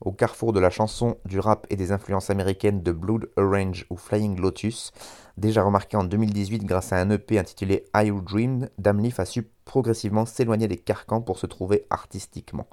[0.00, 3.96] Au carrefour de la chanson, du rap et des influences américaines de Blood Orange ou
[3.96, 4.92] Flying Lotus,
[5.38, 10.26] déjà remarqué en 2018 grâce à un EP intitulé I Dream, Damleaf a su progressivement
[10.26, 12.66] s'éloigner des carcans pour se trouver artistiquement.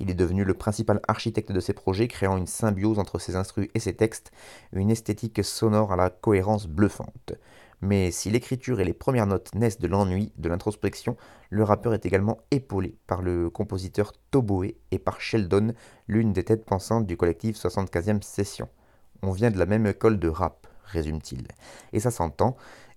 [0.00, 3.68] Il est devenu le principal architecte de ses projets, créant une symbiose entre ses instrus
[3.74, 4.32] et ses textes,
[4.72, 7.34] une esthétique sonore à la cohérence bluffante.
[7.82, 11.16] Mais si l'écriture et les premières notes naissent de l'ennui, de l'introspection,
[11.50, 15.74] le rappeur est également épaulé par le compositeur Toboe et par Sheldon,
[16.08, 18.68] l'une des têtes pensantes du collectif 75e Session.
[19.22, 21.46] On vient de la même école de rap, résume-t-il.
[21.92, 22.56] Et ça s'entend,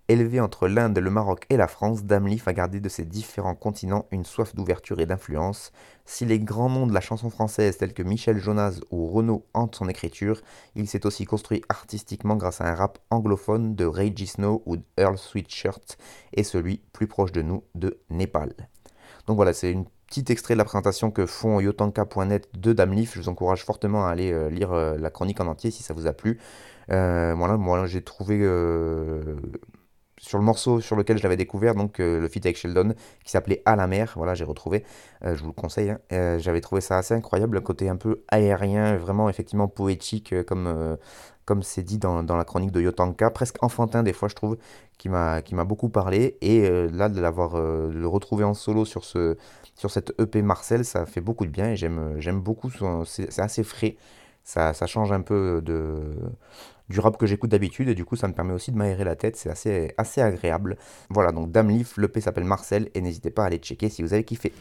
[0.09, 4.07] Élevé entre l'Inde, le Maroc et la France, Damleaf a gardé de ces différents continents
[4.09, 5.71] une soif d'ouverture et d'influence.
[6.03, 9.75] Si les grands noms de la chanson française tels que Michel Jonas ou Renaud hantent
[9.75, 10.41] son écriture,
[10.73, 14.25] il s'est aussi construit artistiquement grâce à un rap anglophone de G.
[14.25, 15.99] Snow ou Earl Sweatshirt
[16.33, 18.55] et celui plus proche de nous de Népal.
[19.27, 23.13] Donc voilà, c'est une petit extrait de la présentation que font yotanka.net de Damleaf.
[23.13, 25.93] Je vous encourage fortement à aller euh, lire euh, la chronique en entier si ça
[25.93, 26.39] vous a plu.
[26.91, 28.39] Euh, voilà, moi j'ai trouvé
[30.19, 33.31] sur le morceau sur lequel je l'avais découvert, donc euh, le feat avec Sheldon, qui
[33.31, 34.83] s'appelait À la mer, voilà, j'ai retrouvé,
[35.23, 35.99] euh, je vous le conseille, hein.
[36.11, 40.97] euh, j'avais trouvé ça assez incroyable, le côté un peu aérien, vraiment effectivement poétique, comme
[41.45, 44.57] comme c'est dit dans, la chronique de Yotanka, presque enfantin des fois je trouve,
[44.99, 49.35] qui m'a beaucoup parlé, et là de l'avoir le retrouvé en solo sur, ce,
[49.73, 52.69] sur cette EP Marcel, ça fait beaucoup de bien, et j'aime beaucoup,
[53.05, 53.97] c'est assez frais,
[54.43, 56.13] ça, ça change un peu de
[56.89, 59.15] du rap que j'écoute d'habitude et du coup ça me permet aussi de m'aérer la
[59.15, 60.77] tête, c'est assez, assez agréable.
[61.09, 64.13] Voilà donc Dame Leaf, P s'appelle Marcel et n'hésitez pas à aller checker si vous
[64.13, 64.53] avez kiffé.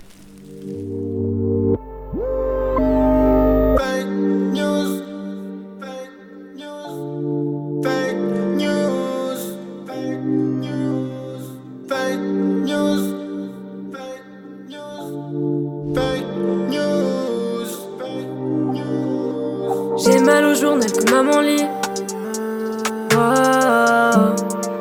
[19.99, 21.78] J'ai mal au journal que maman lit.
[23.19, 24.37] Wow.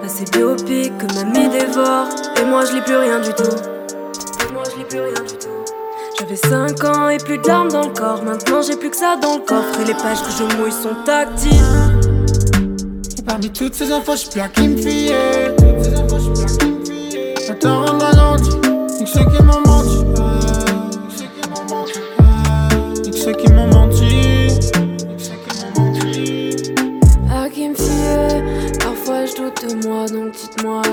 [0.05, 2.07] Assez biopic que mamie dévore.
[2.39, 3.43] Et moi je lis plus rien du tout.
[3.43, 5.47] Et moi je lis plus rien du tout.
[6.19, 8.21] J'avais 5 ans et plus de larmes dans le corps.
[8.23, 9.79] Maintenant j'ai plus que ça dans le coffre.
[9.81, 11.51] Et les pages que je mouille sont tactiles.
[13.17, 14.77] Et parmi toutes ces infos, je à qui me.
[17.49, 18.51] Attends, on m'a menti.
[18.99, 19.67] Nique ceux qui menti.
[19.71, 19.76] Nique
[30.45, 30.83] de moi,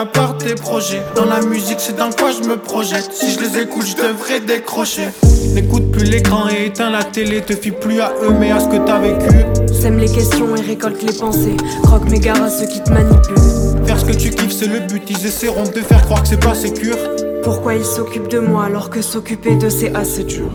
[0.00, 1.02] en rien par tes projets.
[1.14, 3.10] Dans la musique, c'est dans quoi je me projette.
[3.12, 5.08] Si je les écoute, je devrais décrocher.
[5.54, 7.40] N'écoute plus l'écran et éteins la télé.
[7.42, 9.44] Te fie plus à eux, mais à ce que t'as vécu.
[9.72, 11.56] Sème les questions et récolte les pensées.
[11.82, 13.86] Croque mes gares à ceux qui te manipulent.
[13.86, 15.02] Faire ce que tu kiffes, c'est le but.
[15.08, 16.98] Ils essaieront de te faire croire que c'est pas sécure.
[17.42, 20.50] Pourquoi ils s'occupent de moi alors que s'occuper de c'est assez dur?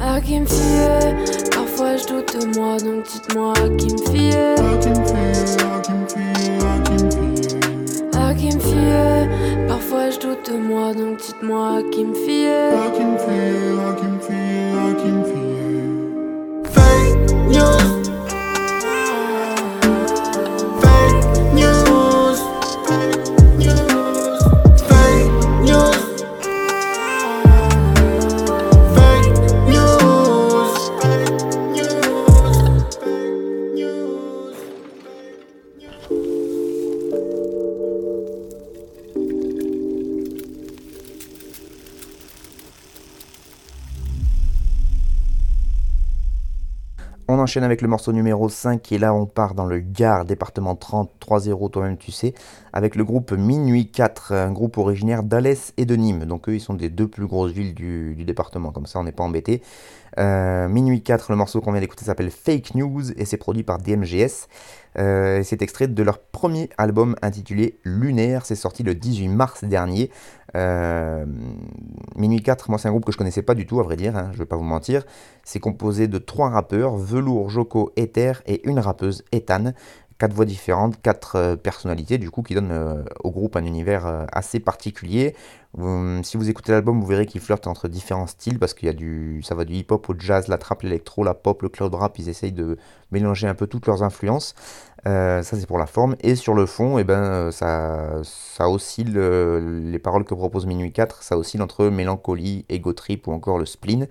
[0.00, 1.14] À qui me fier
[1.52, 5.20] Parfois je doute de moi donc dites-moi à qui me fier À qui me fier,
[5.28, 5.59] à qui me fier,
[8.80, 9.28] Fier
[9.68, 13.78] Parfois je doute de moi donc dites-moi à qui me fier À qui me fier,
[13.88, 15.40] à qui me fier, à qui me fier
[16.74, 17.99] Fake news.
[47.50, 51.10] Enchaîne avec le morceau numéro 5 et là on part dans le Gard, département 30,
[51.20, 52.32] 3-0 toi-même tu sais,
[52.72, 56.26] avec le groupe Minuit 4, un groupe originaire d'Alès et de Nîmes.
[56.26, 59.02] Donc eux ils sont des deux plus grosses villes du, du département, comme ça on
[59.02, 59.62] n'est pas embêté.
[60.18, 63.78] Euh, Minuit 4, le morceau qu'on vient d'écouter s'appelle Fake News et c'est produit par
[63.78, 64.46] DMGS.
[64.98, 70.10] Euh, c'est extrait de leur premier album intitulé Lunaire, c'est sorti le 18 mars dernier.
[70.56, 71.24] Euh,
[72.16, 74.16] Minuit 4, moi c'est un groupe que je connaissais pas du tout à vrai dire,
[74.16, 75.04] hein, je vais pas vous mentir.
[75.44, 79.72] C'est composé de trois rappeurs, Velours, Joko, Ether et une rappeuse, Ethan.
[80.18, 84.26] Quatre voix différentes, quatre euh, personnalités du coup qui donnent euh, au groupe un univers
[84.32, 85.34] assez particulier.
[85.78, 88.90] Hum, si vous écoutez l'album, vous verrez qu'il flirte entre différents styles parce qu'il y
[88.90, 91.94] a du, ça va du hip-hop au jazz, la trap, l'électro, la pop, le cloud
[91.94, 92.18] rap.
[92.18, 92.76] Ils essayent de
[93.12, 94.54] mélanger un peu toutes leurs influences.
[95.06, 98.68] Euh, ça c'est pour la forme et sur le fond, et ben euh, ça, ça
[98.68, 103.32] oscille euh, les paroles que propose Minuit 4, ça oscille entre mélancolie, ego trip ou
[103.32, 104.08] encore le spleen.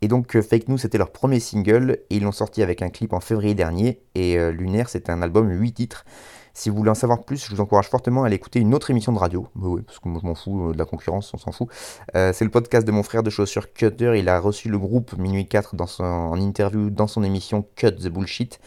[0.00, 3.12] Et donc Fake News c'était leur premier single et ils l'ont sorti avec un clip
[3.12, 6.04] en février dernier et Lunaire c'est un album 8 titres.
[6.52, 8.90] Si vous voulez en savoir plus, je vous encourage fortement à aller écouter une autre
[8.90, 9.48] émission de radio.
[9.56, 11.68] Bah oui, parce que moi je m'en fous de la concurrence, on s'en fout.
[12.12, 14.12] C'est le podcast de mon frère de chaussures Cutter.
[14.16, 17.92] Il a reçu le groupe Minuit 4 dans son, en interview dans son émission Cut
[17.92, 18.60] the Bullshit.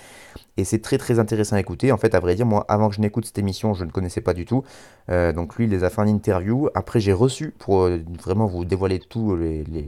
[0.58, 1.91] Et c'est très très intéressant à écouter.
[1.91, 4.22] En fait, à vrai dire, moi, avant que je n'écoute cette émission, je ne connaissais
[4.22, 4.64] pas du tout.
[5.10, 6.70] Euh, donc lui, il les a fait en interview.
[6.74, 9.88] Après, j'ai reçu, pour euh, vraiment vous dévoiler tout les, les,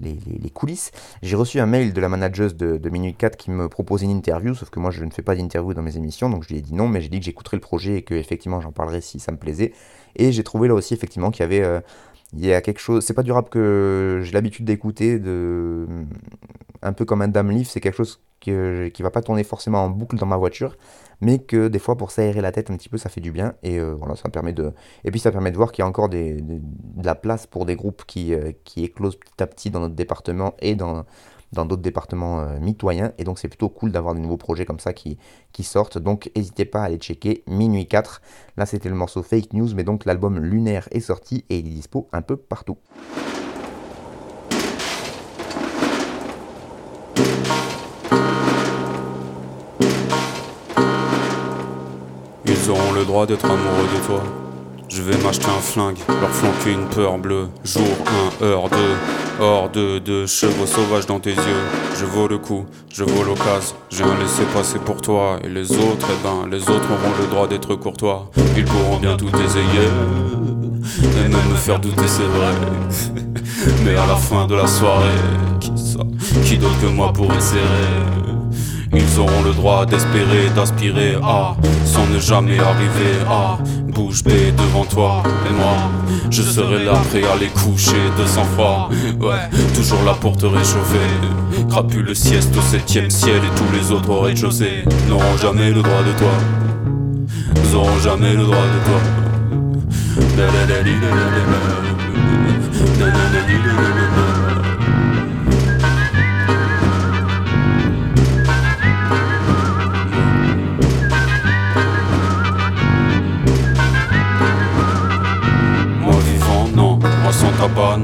[0.00, 0.90] les, coulisses,
[1.22, 4.12] j'ai reçu un mail de la manageuse de, de Minuit 4 qui me proposait une
[4.12, 6.58] interview, sauf que moi, je ne fais pas d'interview dans mes émissions, donc je lui
[6.58, 9.00] ai dit non, mais j'ai dit que j'écouterais le projet et que effectivement j'en parlerai
[9.00, 9.72] si ça me plaisait.
[10.16, 11.62] Et j'ai trouvé là aussi effectivement qu'il y avait...
[11.62, 11.80] euh,
[12.34, 15.86] il y a quelque chose, c'est pas du rap que j'ai l'habitude d'écouter, de
[16.82, 19.84] un peu comme un Dame Leaf, c'est quelque chose que, qui va pas tourner forcément
[19.84, 20.76] en boucle dans ma voiture,
[21.20, 23.54] mais que des fois pour s'aérer la tête un petit peu, ça fait du bien.
[23.64, 24.72] Et euh, voilà, ça permet de.
[25.04, 27.46] Et puis ça permet de voir qu'il y a encore des, des- de la place
[27.46, 31.04] pour des groupes qui, euh, qui éclosent petit à petit dans notre département et dans
[31.52, 33.12] dans d'autres départements euh, mitoyens.
[33.18, 35.18] Et donc c'est plutôt cool d'avoir des nouveaux projets comme ça qui,
[35.52, 35.98] qui sortent.
[35.98, 38.20] Donc n'hésitez pas à aller checker Minuit 4.
[38.56, 41.70] Là c'était le morceau Fake News, mais donc l'album Lunaire est sorti et il est
[41.70, 42.78] dispo un peu partout.
[52.44, 54.22] Ils auront le droit d'être amoureux de toi.
[54.88, 57.48] Je vais m'acheter un flingue, leur flanquer une peur bleue.
[57.62, 57.84] Jour
[58.40, 58.76] 1, heure 2.
[59.40, 61.62] Hors de, chevaux sauvages dans tes yeux,
[61.96, 63.76] je vaux le coup, je vaux l'occasion.
[63.88, 67.26] J'ai un laissé passer pour toi et les autres, eh ben, les autres auront le
[67.28, 68.30] droit d'être courtois.
[68.56, 69.88] Ils pourront bien tout ésayer
[71.02, 72.52] et même me faire douter, c'est vrai.
[73.84, 75.06] Mais à la fin de la soirée,
[75.60, 75.70] qui
[76.44, 78.17] qui d'autre que moi pourrait serrer
[78.94, 83.58] ils auront le droit d'espérer, d'aspirer à, sans ne jamais arriver à
[83.92, 85.22] bouge bée devant toi.
[85.48, 85.76] Et moi,
[86.30, 88.90] je serai là prêt à les coucher de sang-froid.
[89.20, 91.08] Ouais, toujours là pour te réchauffer.
[91.68, 96.02] Crapule sieste au septième ciel et tous les autres au rez-de-chaussée n'auront jamais le droit
[96.06, 96.32] de toi.
[97.72, 99.00] N'auront jamais le droit de toi.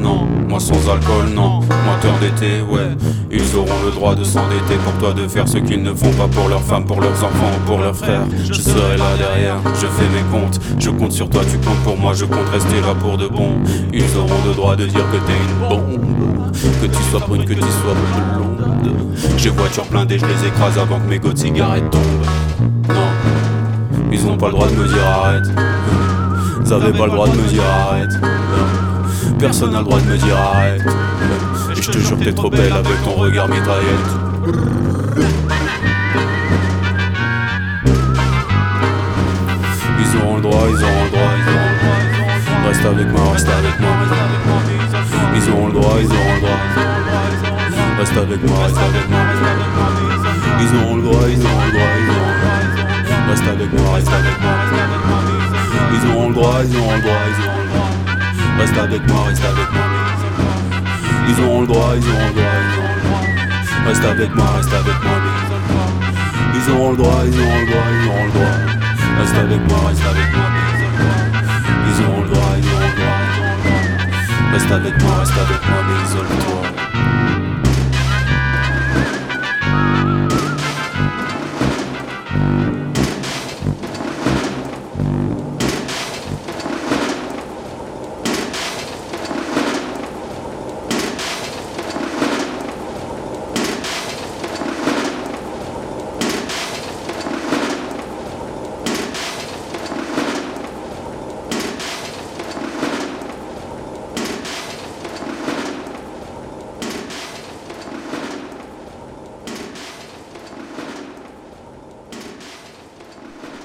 [0.00, 0.26] Non.
[0.48, 1.60] Moi sans alcool, non.
[1.60, 2.90] Moteur d'été, ouais.
[3.30, 6.28] Ils auront le droit de s'endetter pour toi, de faire ce qu'ils ne font pas
[6.28, 8.22] pour leurs femmes, pour leurs enfants ou pour leurs frères.
[8.44, 10.60] Je serai là derrière, je fais mes comptes.
[10.78, 13.50] Je compte sur toi, tu comptes pour moi, je compte rester là pour de bon.
[13.92, 16.00] Ils auront le droit de dire que t'es une bombe.
[16.80, 18.96] Que tu sois brune, que tu sois blonde.
[19.36, 22.02] J'ai voiture blindée, je les écrase avant que mes goûts cigarettes tombent.
[22.88, 23.08] Non,
[24.12, 25.46] ils ont pas le droit de me dire arrête.
[26.66, 28.10] Ils avaient pas le droit de me dire arrête.
[29.38, 30.82] Personne n'a le droit de me dire arrête.
[31.70, 34.10] Et je te jure t'es trop belle avec ton regard mitraillette.
[39.98, 42.68] Ils auront le droit, ils auront le droit, ils auront le droit.
[42.68, 43.90] Reste avec moi, reste avec moi.
[45.34, 46.60] Ils auront le droit, ils auront le droit.
[47.98, 49.20] Reste avec moi, reste avec moi.
[50.60, 52.54] Ils auront le droit, ils auront le droit, ils auront le droit.
[53.28, 54.54] Reste avec moi, reste avec moi.
[55.92, 57.53] Ils auront le droit, ils auront le droit, ils auront le droit.
[58.58, 59.82] Reste avec moi, reste avec moi.
[61.28, 63.20] Ils auront le droit, ils auront le droit, ils auront le droit.
[63.86, 65.18] Reste avec moi, reste avec moi.
[66.54, 68.56] Ils auront le droit, ils auront le droit, ils auront le droit.
[69.18, 70.48] Reste avec moi, reste avec moi.
[71.86, 73.18] Ils auront le droit, ils auront le droit.
[74.52, 76.63] Reste avec moi, reste avec moi, mais isole-toi.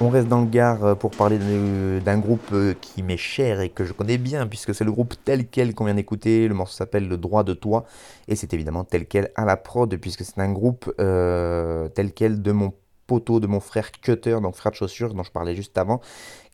[0.10, 3.70] On reste dans le Gard euh, pour parler d'un groupe euh, qui m'est cher et
[3.70, 6.48] que je connais bien, puisque c'est le groupe tel quel qu'on vient d'écouter.
[6.48, 7.86] Le morceau s'appelle Le droit de toi,
[8.28, 12.42] et c'est évidemment tel quel à la prod, puisque c'est un groupe euh, tel quel
[12.42, 12.74] de mon
[13.06, 16.02] poteau, de mon frère Cutter, donc frère de chaussures, dont je parlais juste avant,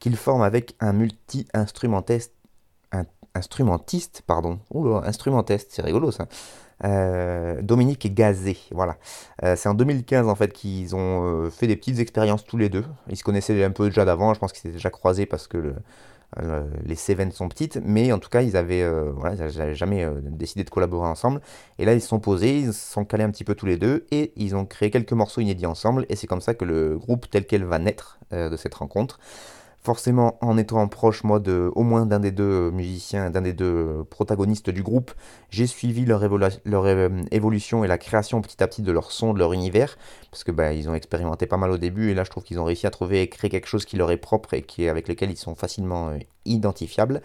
[0.02, 2.34] qu'il forme avec un multi-instrumentiste,
[3.36, 6.28] instrumentiste, pardon, Oula, instrumentiste, c'est rigolo ça,
[6.84, 8.58] euh, Dominique Gazé.
[8.72, 8.98] Voilà.
[9.44, 12.70] Euh, c'est en 2015 en fait qu'ils ont euh, fait des petites expériences tous les
[12.70, 12.86] deux.
[13.10, 15.74] Ils se connaissaient un peu déjà d'avant, je pense qu'ils s'étaient déjà croisés parce que
[16.84, 21.08] les Cévennes sont petites, mais en tout cas ils avaient, voilà, jamais décidé de collaborer
[21.08, 21.40] ensemble.
[21.80, 23.78] Et là ils se sont posés, ils se sont calés un petit peu tous les
[23.78, 26.06] deux et ils ont créé quelques morceaux inédits ensemble.
[26.10, 29.18] Et c'est comme ça que le groupe tel quel va naître de cette rencontre
[29.86, 34.04] forcément en étant proche moi de au moins d'un des deux musiciens, d'un des deux
[34.10, 35.12] protagonistes du groupe,
[35.50, 39.40] j'ai suivi leur, euh, évolution et la création petit à petit de leur son, de
[39.40, 39.98] leur univers,
[40.32, 42.60] parce que bah, ils ont expérimenté pas mal au début et là je trouve qu'ils
[42.60, 45.30] ont réussi à trouver et créer quelque chose qui leur est propre et avec lequel
[45.32, 47.22] ils sont facilement euh, identifiables.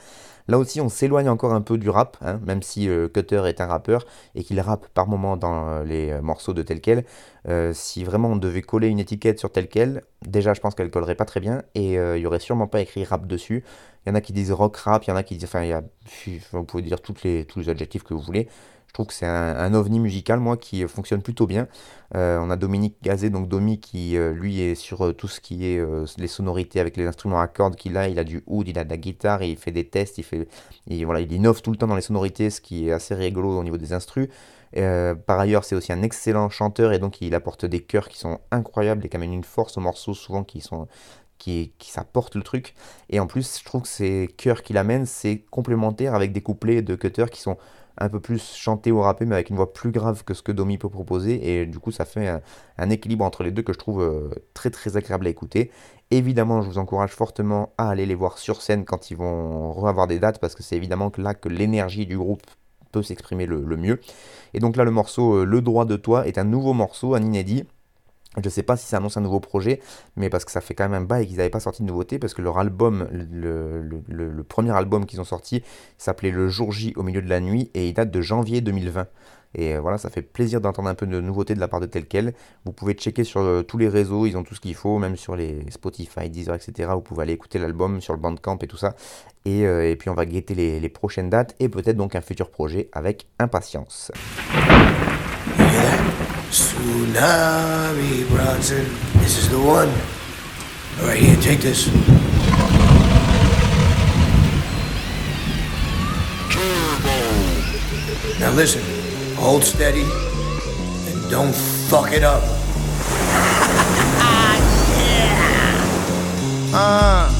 [0.50, 3.60] Là aussi, on s'éloigne encore un peu du rap, hein, même si euh, Cutter est
[3.60, 4.04] un rappeur
[4.34, 7.04] et qu'il rappe par moments dans euh, les euh, morceaux de tel quel.
[7.72, 11.14] si vraiment on devait coller une étiquette sur tel quel, déjà je pense qu'elle collerait
[11.14, 13.64] pas très bien et il y aurait sûrement pas écrit rap dessus.
[14.04, 15.82] Il y en a qui disent rock rap, il y en a qui disent, enfin,
[16.52, 18.48] vous pouvez dire tous les adjectifs que vous voulez.
[18.90, 21.68] Je trouve que c'est un, ovni musical, moi, qui fonctionne plutôt bien.
[22.16, 25.38] Euh, on a Dominique Gazet, donc Domi, qui euh, lui est sur euh, tout ce
[25.38, 25.80] qui est
[26.18, 28.08] les sonorités avec les instruments à cordes qu'il a.
[28.08, 30.48] Il a du oud, il a de la guitare, il fait des tests, il, fait,
[31.04, 33.62] voilà, il innove tout le temps dans les sonorités, ce qui est assez rigolo au
[33.62, 34.28] niveau des instrus.
[34.74, 38.40] par ailleurs, c'est aussi un excellent chanteur et donc il apporte des chœurs qui sont
[38.50, 40.88] incroyables et qui amènent une force aux morceaux souvent qui sont
[41.38, 41.92] qui, qui
[42.34, 42.74] le truc.
[43.08, 46.82] Et en plus, je trouve que ces chœurs qu'il amène, c'est complémentaire avec des couplets
[46.82, 47.56] de cutter qui sont
[48.00, 50.52] un peu plus chanté ou rappé, mais avec une voix plus grave que ce que
[50.52, 51.60] Domi peut proposer.
[51.60, 52.40] Et du coup, ça fait
[52.78, 55.70] un, équilibre entre les deux que je trouve euh, très très agréable à écouter.
[56.10, 60.06] Évidemment, je vous encourage fortement à aller les voir sur scène quand ils vont avoir
[60.06, 62.42] des dates, parce que c'est évidemment là que l'énergie du groupe
[62.90, 64.00] peut s'exprimer le, le, mieux.
[64.54, 67.64] Et donc là, le morceau Le droit de toi est un nouveau morceau, un inédit.
[68.36, 69.80] Je ne sais pas si ça annonce un nouveau projet,
[70.14, 72.20] mais parce que ça fait quand même un bail qu'ils n'avaient pas sorti de nouveauté,
[72.20, 75.64] parce que leur album, le, premier album qu'ils ont sorti,
[75.98, 79.08] s'appelait Le jour J au milieu de la nuit, et il date de janvier 2020.
[79.54, 82.06] Et voilà, ça fait plaisir d'entendre un peu de nouveauté de la part de tel
[82.06, 82.34] quel.
[82.64, 85.16] Vous pouvez checker sur euh, tous les réseaux, ils ont tout ce qu'il faut, même
[85.16, 86.90] sur les Spotify, Deezer, etc.
[86.94, 88.94] Vous pouvez aller écouter l'album sur le Bandcamp et tout ça.
[89.44, 92.20] Et, euh, et puis on va guetter les, les prochaines dates et peut-être donc un
[92.20, 94.12] futur projet avec impatience.
[96.50, 99.88] Tsunami Bronson, this is the one.
[101.00, 101.88] All right, here, take this.
[108.40, 108.82] Now listen,
[109.36, 112.42] hold steady and don't fuck it up.
[116.72, 117.39] Uh.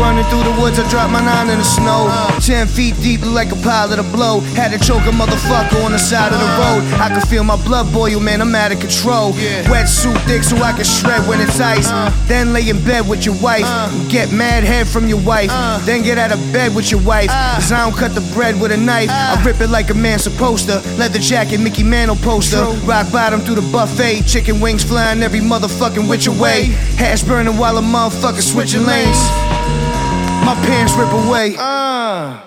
[0.00, 2.08] Running through the woods, I dropped my nine in the snow.
[2.40, 4.40] Ten feet deep, like a pile of the blow.
[4.56, 6.80] Had to choke a motherfucker on the side of the road.
[6.98, 9.32] I could feel my blood boil, man, I'm out of control.
[9.68, 11.90] Wetsuit thick so I can shred when it's ice.
[12.26, 13.68] Then lay in bed with your wife.
[14.08, 15.50] Get mad head from your wife.
[15.84, 17.28] Then get out of bed with your wife.
[17.28, 19.10] Cause I don't cut the bread with a knife.
[19.10, 20.80] I rip it like a man supposed to.
[20.96, 22.64] Leather jacket, Mickey Mantle poster.
[22.88, 24.22] Rock bottom through the buffet.
[24.22, 26.72] Chicken wings flying every motherfucking which away.
[26.96, 29.20] Hash burning while a motherfucker switching lanes.
[30.50, 31.54] My pants rip away.
[31.56, 32.42] Uh.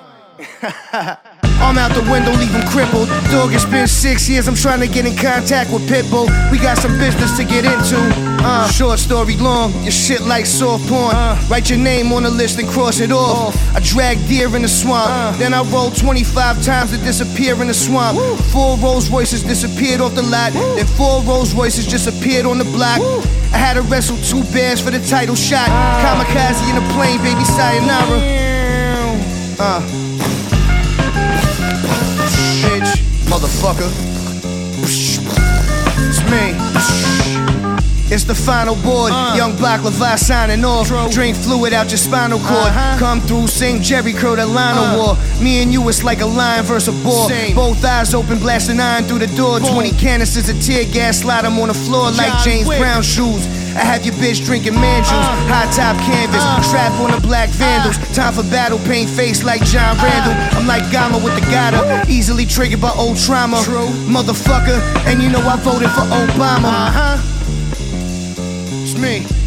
[1.64, 3.08] I'm out the window, leave him crippled.
[3.32, 6.28] Dog, it's been six years, I'm trying to get in contact with Pitbull.
[6.52, 7.98] We got some business to get into.
[8.46, 11.16] Uh, short story long, your shit like soft porn.
[11.16, 13.56] Uh, Write your name on the list and cross it off.
[13.74, 17.68] I drag deer in the swamp, uh, then I roll 25 times to disappear in
[17.68, 18.18] the swamp.
[18.18, 18.36] Woo.
[18.52, 20.76] Four Rolls Royces disappeared off the lot, Woo.
[20.76, 23.00] then four Rolls Royces just appeared on the block.
[23.00, 23.22] Woo.
[23.54, 25.70] I had to wrestle two bears for the title shot.
[26.04, 28.20] Kamikaze in a plane, baby, sayonara.
[29.58, 30.03] Uh.
[33.34, 33.90] Motherfucker.
[34.84, 36.54] It's me.
[38.14, 39.12] It's the final board.
[39.12, 39.34] Uh.
[39.36, 40.88] Young Black Levi signing off.
[40.88, 41.10] True.
[41.10, 42.70] Drink fluid out your spinal cord.
[42.70, 43.00] Uh-huh.
[43.00, 44.98] Come through, sing Jerry Curl the line uh.
[44.98, 45.44] war.
[45.44, 47.28] Me and you, it's like a lion versus a boar.
[47.28, 47.56] Same.
[47.56, 49.60] Both eyes open, blasting iron through the door.
[49.60, 49.82] Boom.
[49.82, 52.78] 20 canisters of tear gas, slide them on the floor John like James Wick.
[52.78, 53.63] Brown shoes.
[53.76, 57.22] I have your bitch drinking man juice, uh, high top canvas, uh, trap on the
[57.26, 57.98] black vandals.
[57.98, 60.34] Uh, Time for battle, paint face like John Randall.
[60.58, 63.62] I'm like Gama with the Gata, easily triggered by old trauma.
[63.64, 63.90] True.
[64.06, 66.70] Motherfucker, and you know I voted for Obama.
[66.88, 67.18] Uh-huh.
[68.84, 69.43] It's me.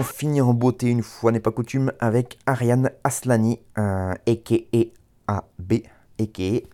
[0.00, 4.86] On finit en beauté une fois n'est pas coutume avec Ariane Aslani, euh, a.k.a.
[5.26, 5.74] AB.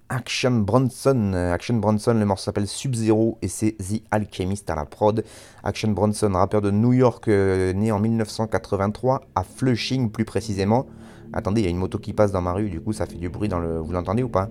[0.09, 1.33] Action Bronson.
[1.35, 5.25] Action Bronson, le morceau s'appelle Sub-Zero et c'est The Alchemist à la prod.
[5.65, 10.87] Action Bronson, rappeur de New York, euh, né en 1983, à Flushing plus précisément.
[11.33, 13.19] Attendez, il y a une moto qui passe dans ma rue, du coup ça fait
[13.19, 13.81] du bruit dans le...
[13.81, 14.51] Vous l'entendez ou pas?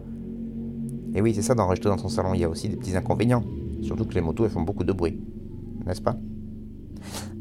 [1.14, 3.44] Et oui, c'est ça d'enregistrer dans son salon, il y a aussi des petits inconvénients.
[3.84, 5.18] Surtout que les motos, elles font beaucoup de bruit.
[5.86, 6.18] N'est-ce pas?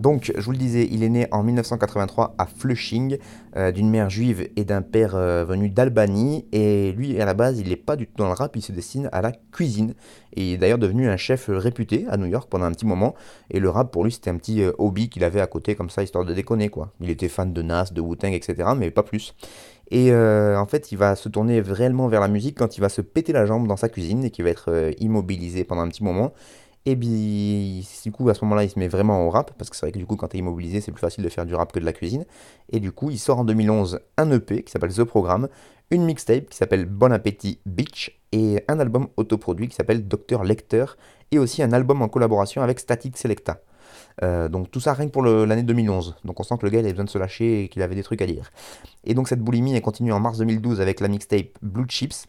[0.05, 3.17] Donc, je vous le disais, il est né en 1983 à Flushing,
[3.57, 6.45] euh, d'une mère juive et d'un père euh, venu d'Albanie.
[6.53, 8.73] Et lui, à la base, il n'est pas du tout dans le rap, il se
[8.73, 9.95] destine à la cuisine.
[10.35, 13.15] Et il est d'ailleurs devenu un chef réputé à New York pendant un petit moment.
[13.51, 15.91] Et le rap, pour lui, c'était un petit euh, hobby qu'il avait à côté, comme
[15.91, 16.93] ça, histoire de déconner, quoi.
[17.01, 19.35] Il était fan de Nas, de Wu-Tang, etc., mais pas plus.
[19.91, 23.03] Et en fait, il va se tourner réellement vers la musique quand il va se
[23.03, 26.33] péter la jambe dans sa cuisine et qu'il va être immobilisé pendant un petit moment.
[26.87, 29.77] Et bien, du coup, à ce moment-là, il se met vraiment au rap, parce que
[29.77, 31.73] c'est vrai que du coup, quand t'es immobilisé, c'est plus facile de faire du rap
[31.73, 32.27] que de la cuisine.
[32.71, 35.49] Et du coup, il sort en 2011 un EP qui s'appelle The Programme,
[35.91, 40.85] une mixtape qui s'appelle Bon Appétit Beach, et un album autoproduit qui s'appelle Dr Lecter,
[41.31, 43.61] et aussi un album en collaboration avec Static Selecta.
[44.23, 46.17] Euh, donc tout ça rien que pour l'année 2011.
[46.25, 47.95] Donc on sent que le gars il avait besoin de se lâcher et qu'il avait
[47.95, 48.51] des trucs à dire.
[49.05, 52.27] Et donc cette boulimie elle continue en mars 2012 avec la mixtape Blue Chips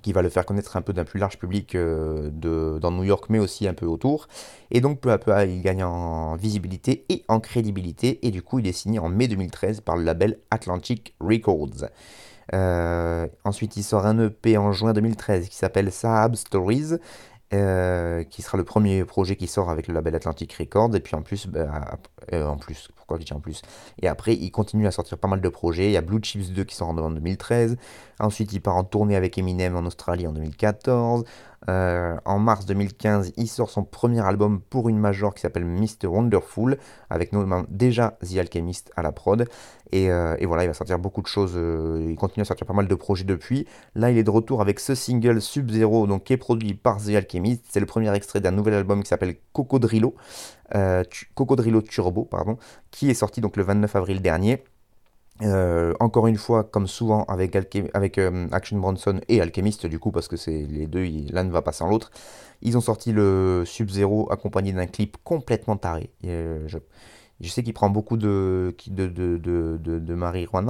[0.00, 2.30] qui va le faire connaître un peu d'un plus large public euh,
[2.78, 4.28] dans New York, mais aussi un peu autour.
[4.70, 8.58] Et donc peu à peu, il gagne en visibilité et en crédibilité, et du coup,
[8.58, 11.86] il est signé en mai 2013 par le label Atlantic Records.
[12.54, 16.94] Euh, ensuite, il sort un EP en juin 2013 qui s'appelle Sahab Stories,
[17.54, 20.94] euh, qui sera le premier projet qui sort avec le label Atlantic Records.
[20.94, 21.98] Et puis en plus, bah,
[22.32, 23.62] en plus, pourquoi je dis en plus?
[24.02, 25.86] Et après, il continue à sortir pas mal de projets.
[25.86, 27.76] Il y a Blue Chips 2 qui sort en 2013.
[28.20, 31.24] Ensuite, il part en tournée avec Eminem en Australie en 2014.
[31.68, 36.06] Euh, en mars 2015, il sort son premier album pour une major qui s'appelle Mr.
[36.06, 36.78] Wonderful,
[37.10, 39.46] avec notamment déjà The Alchemist à la prod.
[39.90, 41.54] Et, euh, voilà, il va sortir beaucoup de choses.
[41.56, 43.66] Euh, il continue à sortir pas mal de projets depuis.
[43.94, 47.10] Là, il est de retour avec ce single Sub-Zero, donc qui est produit par The
[47.10, 47.64] Alchemist.
[47.68, 50.14] C'est le premier extrait d'un nouvel album qui s'appelle Cocodrillo,
[51.34, 52.58] Cocodrillo Turbo, pardon,
[52.90, 54.62] qui est sorti donc le 29 avril dernier.
[55.42, 60.28] Euh, encore une fois, comme souvent avec, euh, Action Bronson et Alchemist, du coup, parce
[60.28, 62.10] que c'est les deux, l'un ne va pas sans l'autre,
[62.62, 66.10] ils ont sorti le Sub-Zero accompagné d'un clip complètement taré.
[66.24, 70.14] Euh, je, sais qu'il prend beaucoup de, de, de,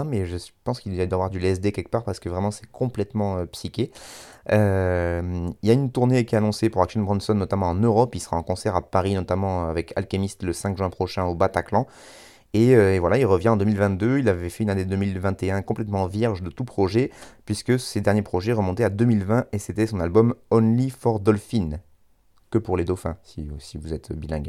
[0.05, 2.71] mais je pense qu'il doit y avoir du LSD quelque part parce que vraiment c'est
[2.71, 3.91] complètement psyché.
[4.51, 4.55] Il
[5.63, 8.15] y a une tournée qui est annoncée pour Action Bronson, notamment en Europe.
[8.15, 11.87] Il sera en concert à Paris, notamment avec Alchemist le 5 juin prochain au Bataclan.
[12.57, 14.19] Euh, et, voilà, il revient en 2022.
[14.19, 17.11] Il avait fait une année 2021 complètement vierge de tout projet,
[17.45, 21.81] puisque ses derniers projets remontaient à 2020 et c'était son album Only for Dolphin.
[22.51, 23.47] Que pour les dauphins, si,
[23.77, 24.49] vous êtes bilingue.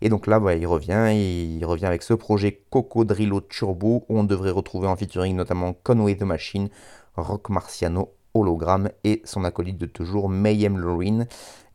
[0.00, 4.50] Et donc là, il revient, il revient avec ce projet Cocodrillo Turbo, où on devrait
[4.50, 6.70] retrouver en featuring notamment Conway the Machine,
[7.16, 11.26] Rock Marciano, Hologram et son acolyte de toujours Mayhem Lorraine.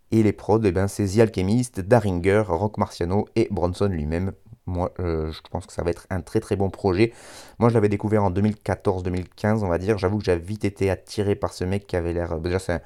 [0.10, 4.32] Et les prods, eh ben, c'est The Alchemist, Daringer, Rock Marciano et Bronson lui-même
[4.70, 7.14] moi, euh, je pense que ça va être un très très bon projet.
[7.60, 9.98] Moi, je l'avais découvert en 2014-2015, on va dire.
[9.98, 12.34] J'avoue que j'ai vite été attiré par ce mec qui avait l'air.
[12.34, 12.82] Euh, déjà, c'est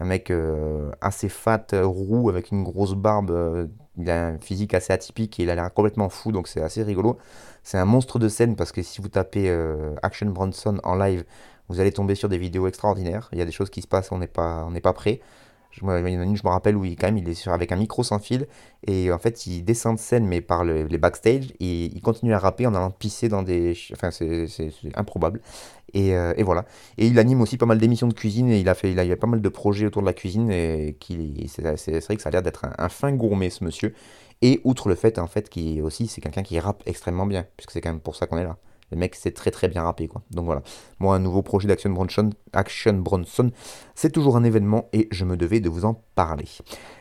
[0.00, 3.68] un, mec euh, assez fat, roux, avec une grosse barbe.
[3.96, 6.82] il a un physique assez atypique et il a l'air complètement fou, donc c'est assez
[6.82, 7.18] rigolo.
[7.62, 9.50] C'est un monstre de scène parce que si vous tapez
[10.02, 11.24] Action Bronson en live,
[11.68, 13.28] vous allez tomber sur des vidéos extraordinaires.
[13.32, 15.20] Il y a des choses qui se passent, on n'est pas, pas prêt.
[15.82, 18.02] Il y en a une, je me rappelle où il, il est avec un micro
[18.02, 18.46] sans fil
[18.86, 22.38] et en fait il descend de scène mais par les backstage et il continue à
[22.38, 23.76] rapper en allant pisser dans des.
[23.92, 24.46] Enfin, c'est
[24.94, 25.40] improbable.
[25.94, 26.66] Et, euh, et, voilà.
[26.98, 29.16] Et il anime aussi pas mal d'émissions de cuisine et il a fait, il a,
[29.16, 30.96] pas mal de projets autour de la cuisine et
[31.48, 33.94] c'est vrai que ça a l'air d'être un, fin gourmet ce monsieur.
[34.42, 37.72] Et outre le fait en fait qu'il aussi c'est quelqu'un qui rappe extrêmement bien puisque
[37.72, 38.56] c'est quand même pour ça qu'on est là.
[38.90, 40.22] Le mec c'est très très bien rappé quoi.
[40.30, 40.62] Donc voilà.
[40.98, 43.50] Moi un nouveau projet d'Action Bronson, Action Bronson,
[43.94, 46.48] c'est toujours un événement et je me devais de vous en parler.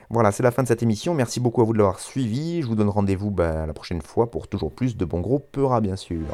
[0.10, 1.14] Voilà, c'est la fin de cette émission.
[1.14, 2.62] Merci beaucoup à vous de l'avoir suivi.
[2.62, 5.82] Je vous donne rendez-vous bah, la prochaine fois pour toujours plus de bons gros peuras
[5.82, 6.26] bien sûr.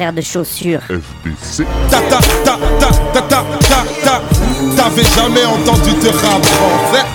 [0.00, 0.80] frère de chaussures.
[0.88, 1.66] FBC.
[1.90, 4.39] Ta ta ta ta ta ta ta ta.
[4.76, 7.06] T'avais jamais entendu de rap français.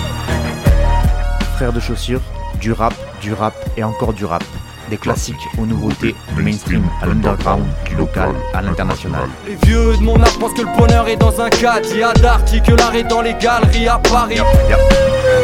[1.54, 2.20] Frère de chaussures,
[2.60, 4.42] du rap, du rap et encore du rap.
[4.90, 9.28] Des classiques aux nouveautés, du mainstream à l'underground, du local à l'international.
[9.46, 11.86] Les vieux de mon âge pensent que le bonheur est dans un cadre.
[11.92, 14.38] Il y a d'arty que l'art est dans les galeries à Paris.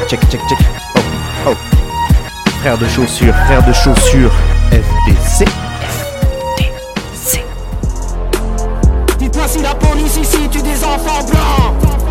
[0.08, 0.58] Check, check, check.
[0.96, 1.54] Oh, oh.
[2.60, 4.32] Frère de chaussures, frère de chaussures,
[4.72, 5.44] FDC.
[9.22, 12.01] Dites-moi si la police ici tue des enfants blancs.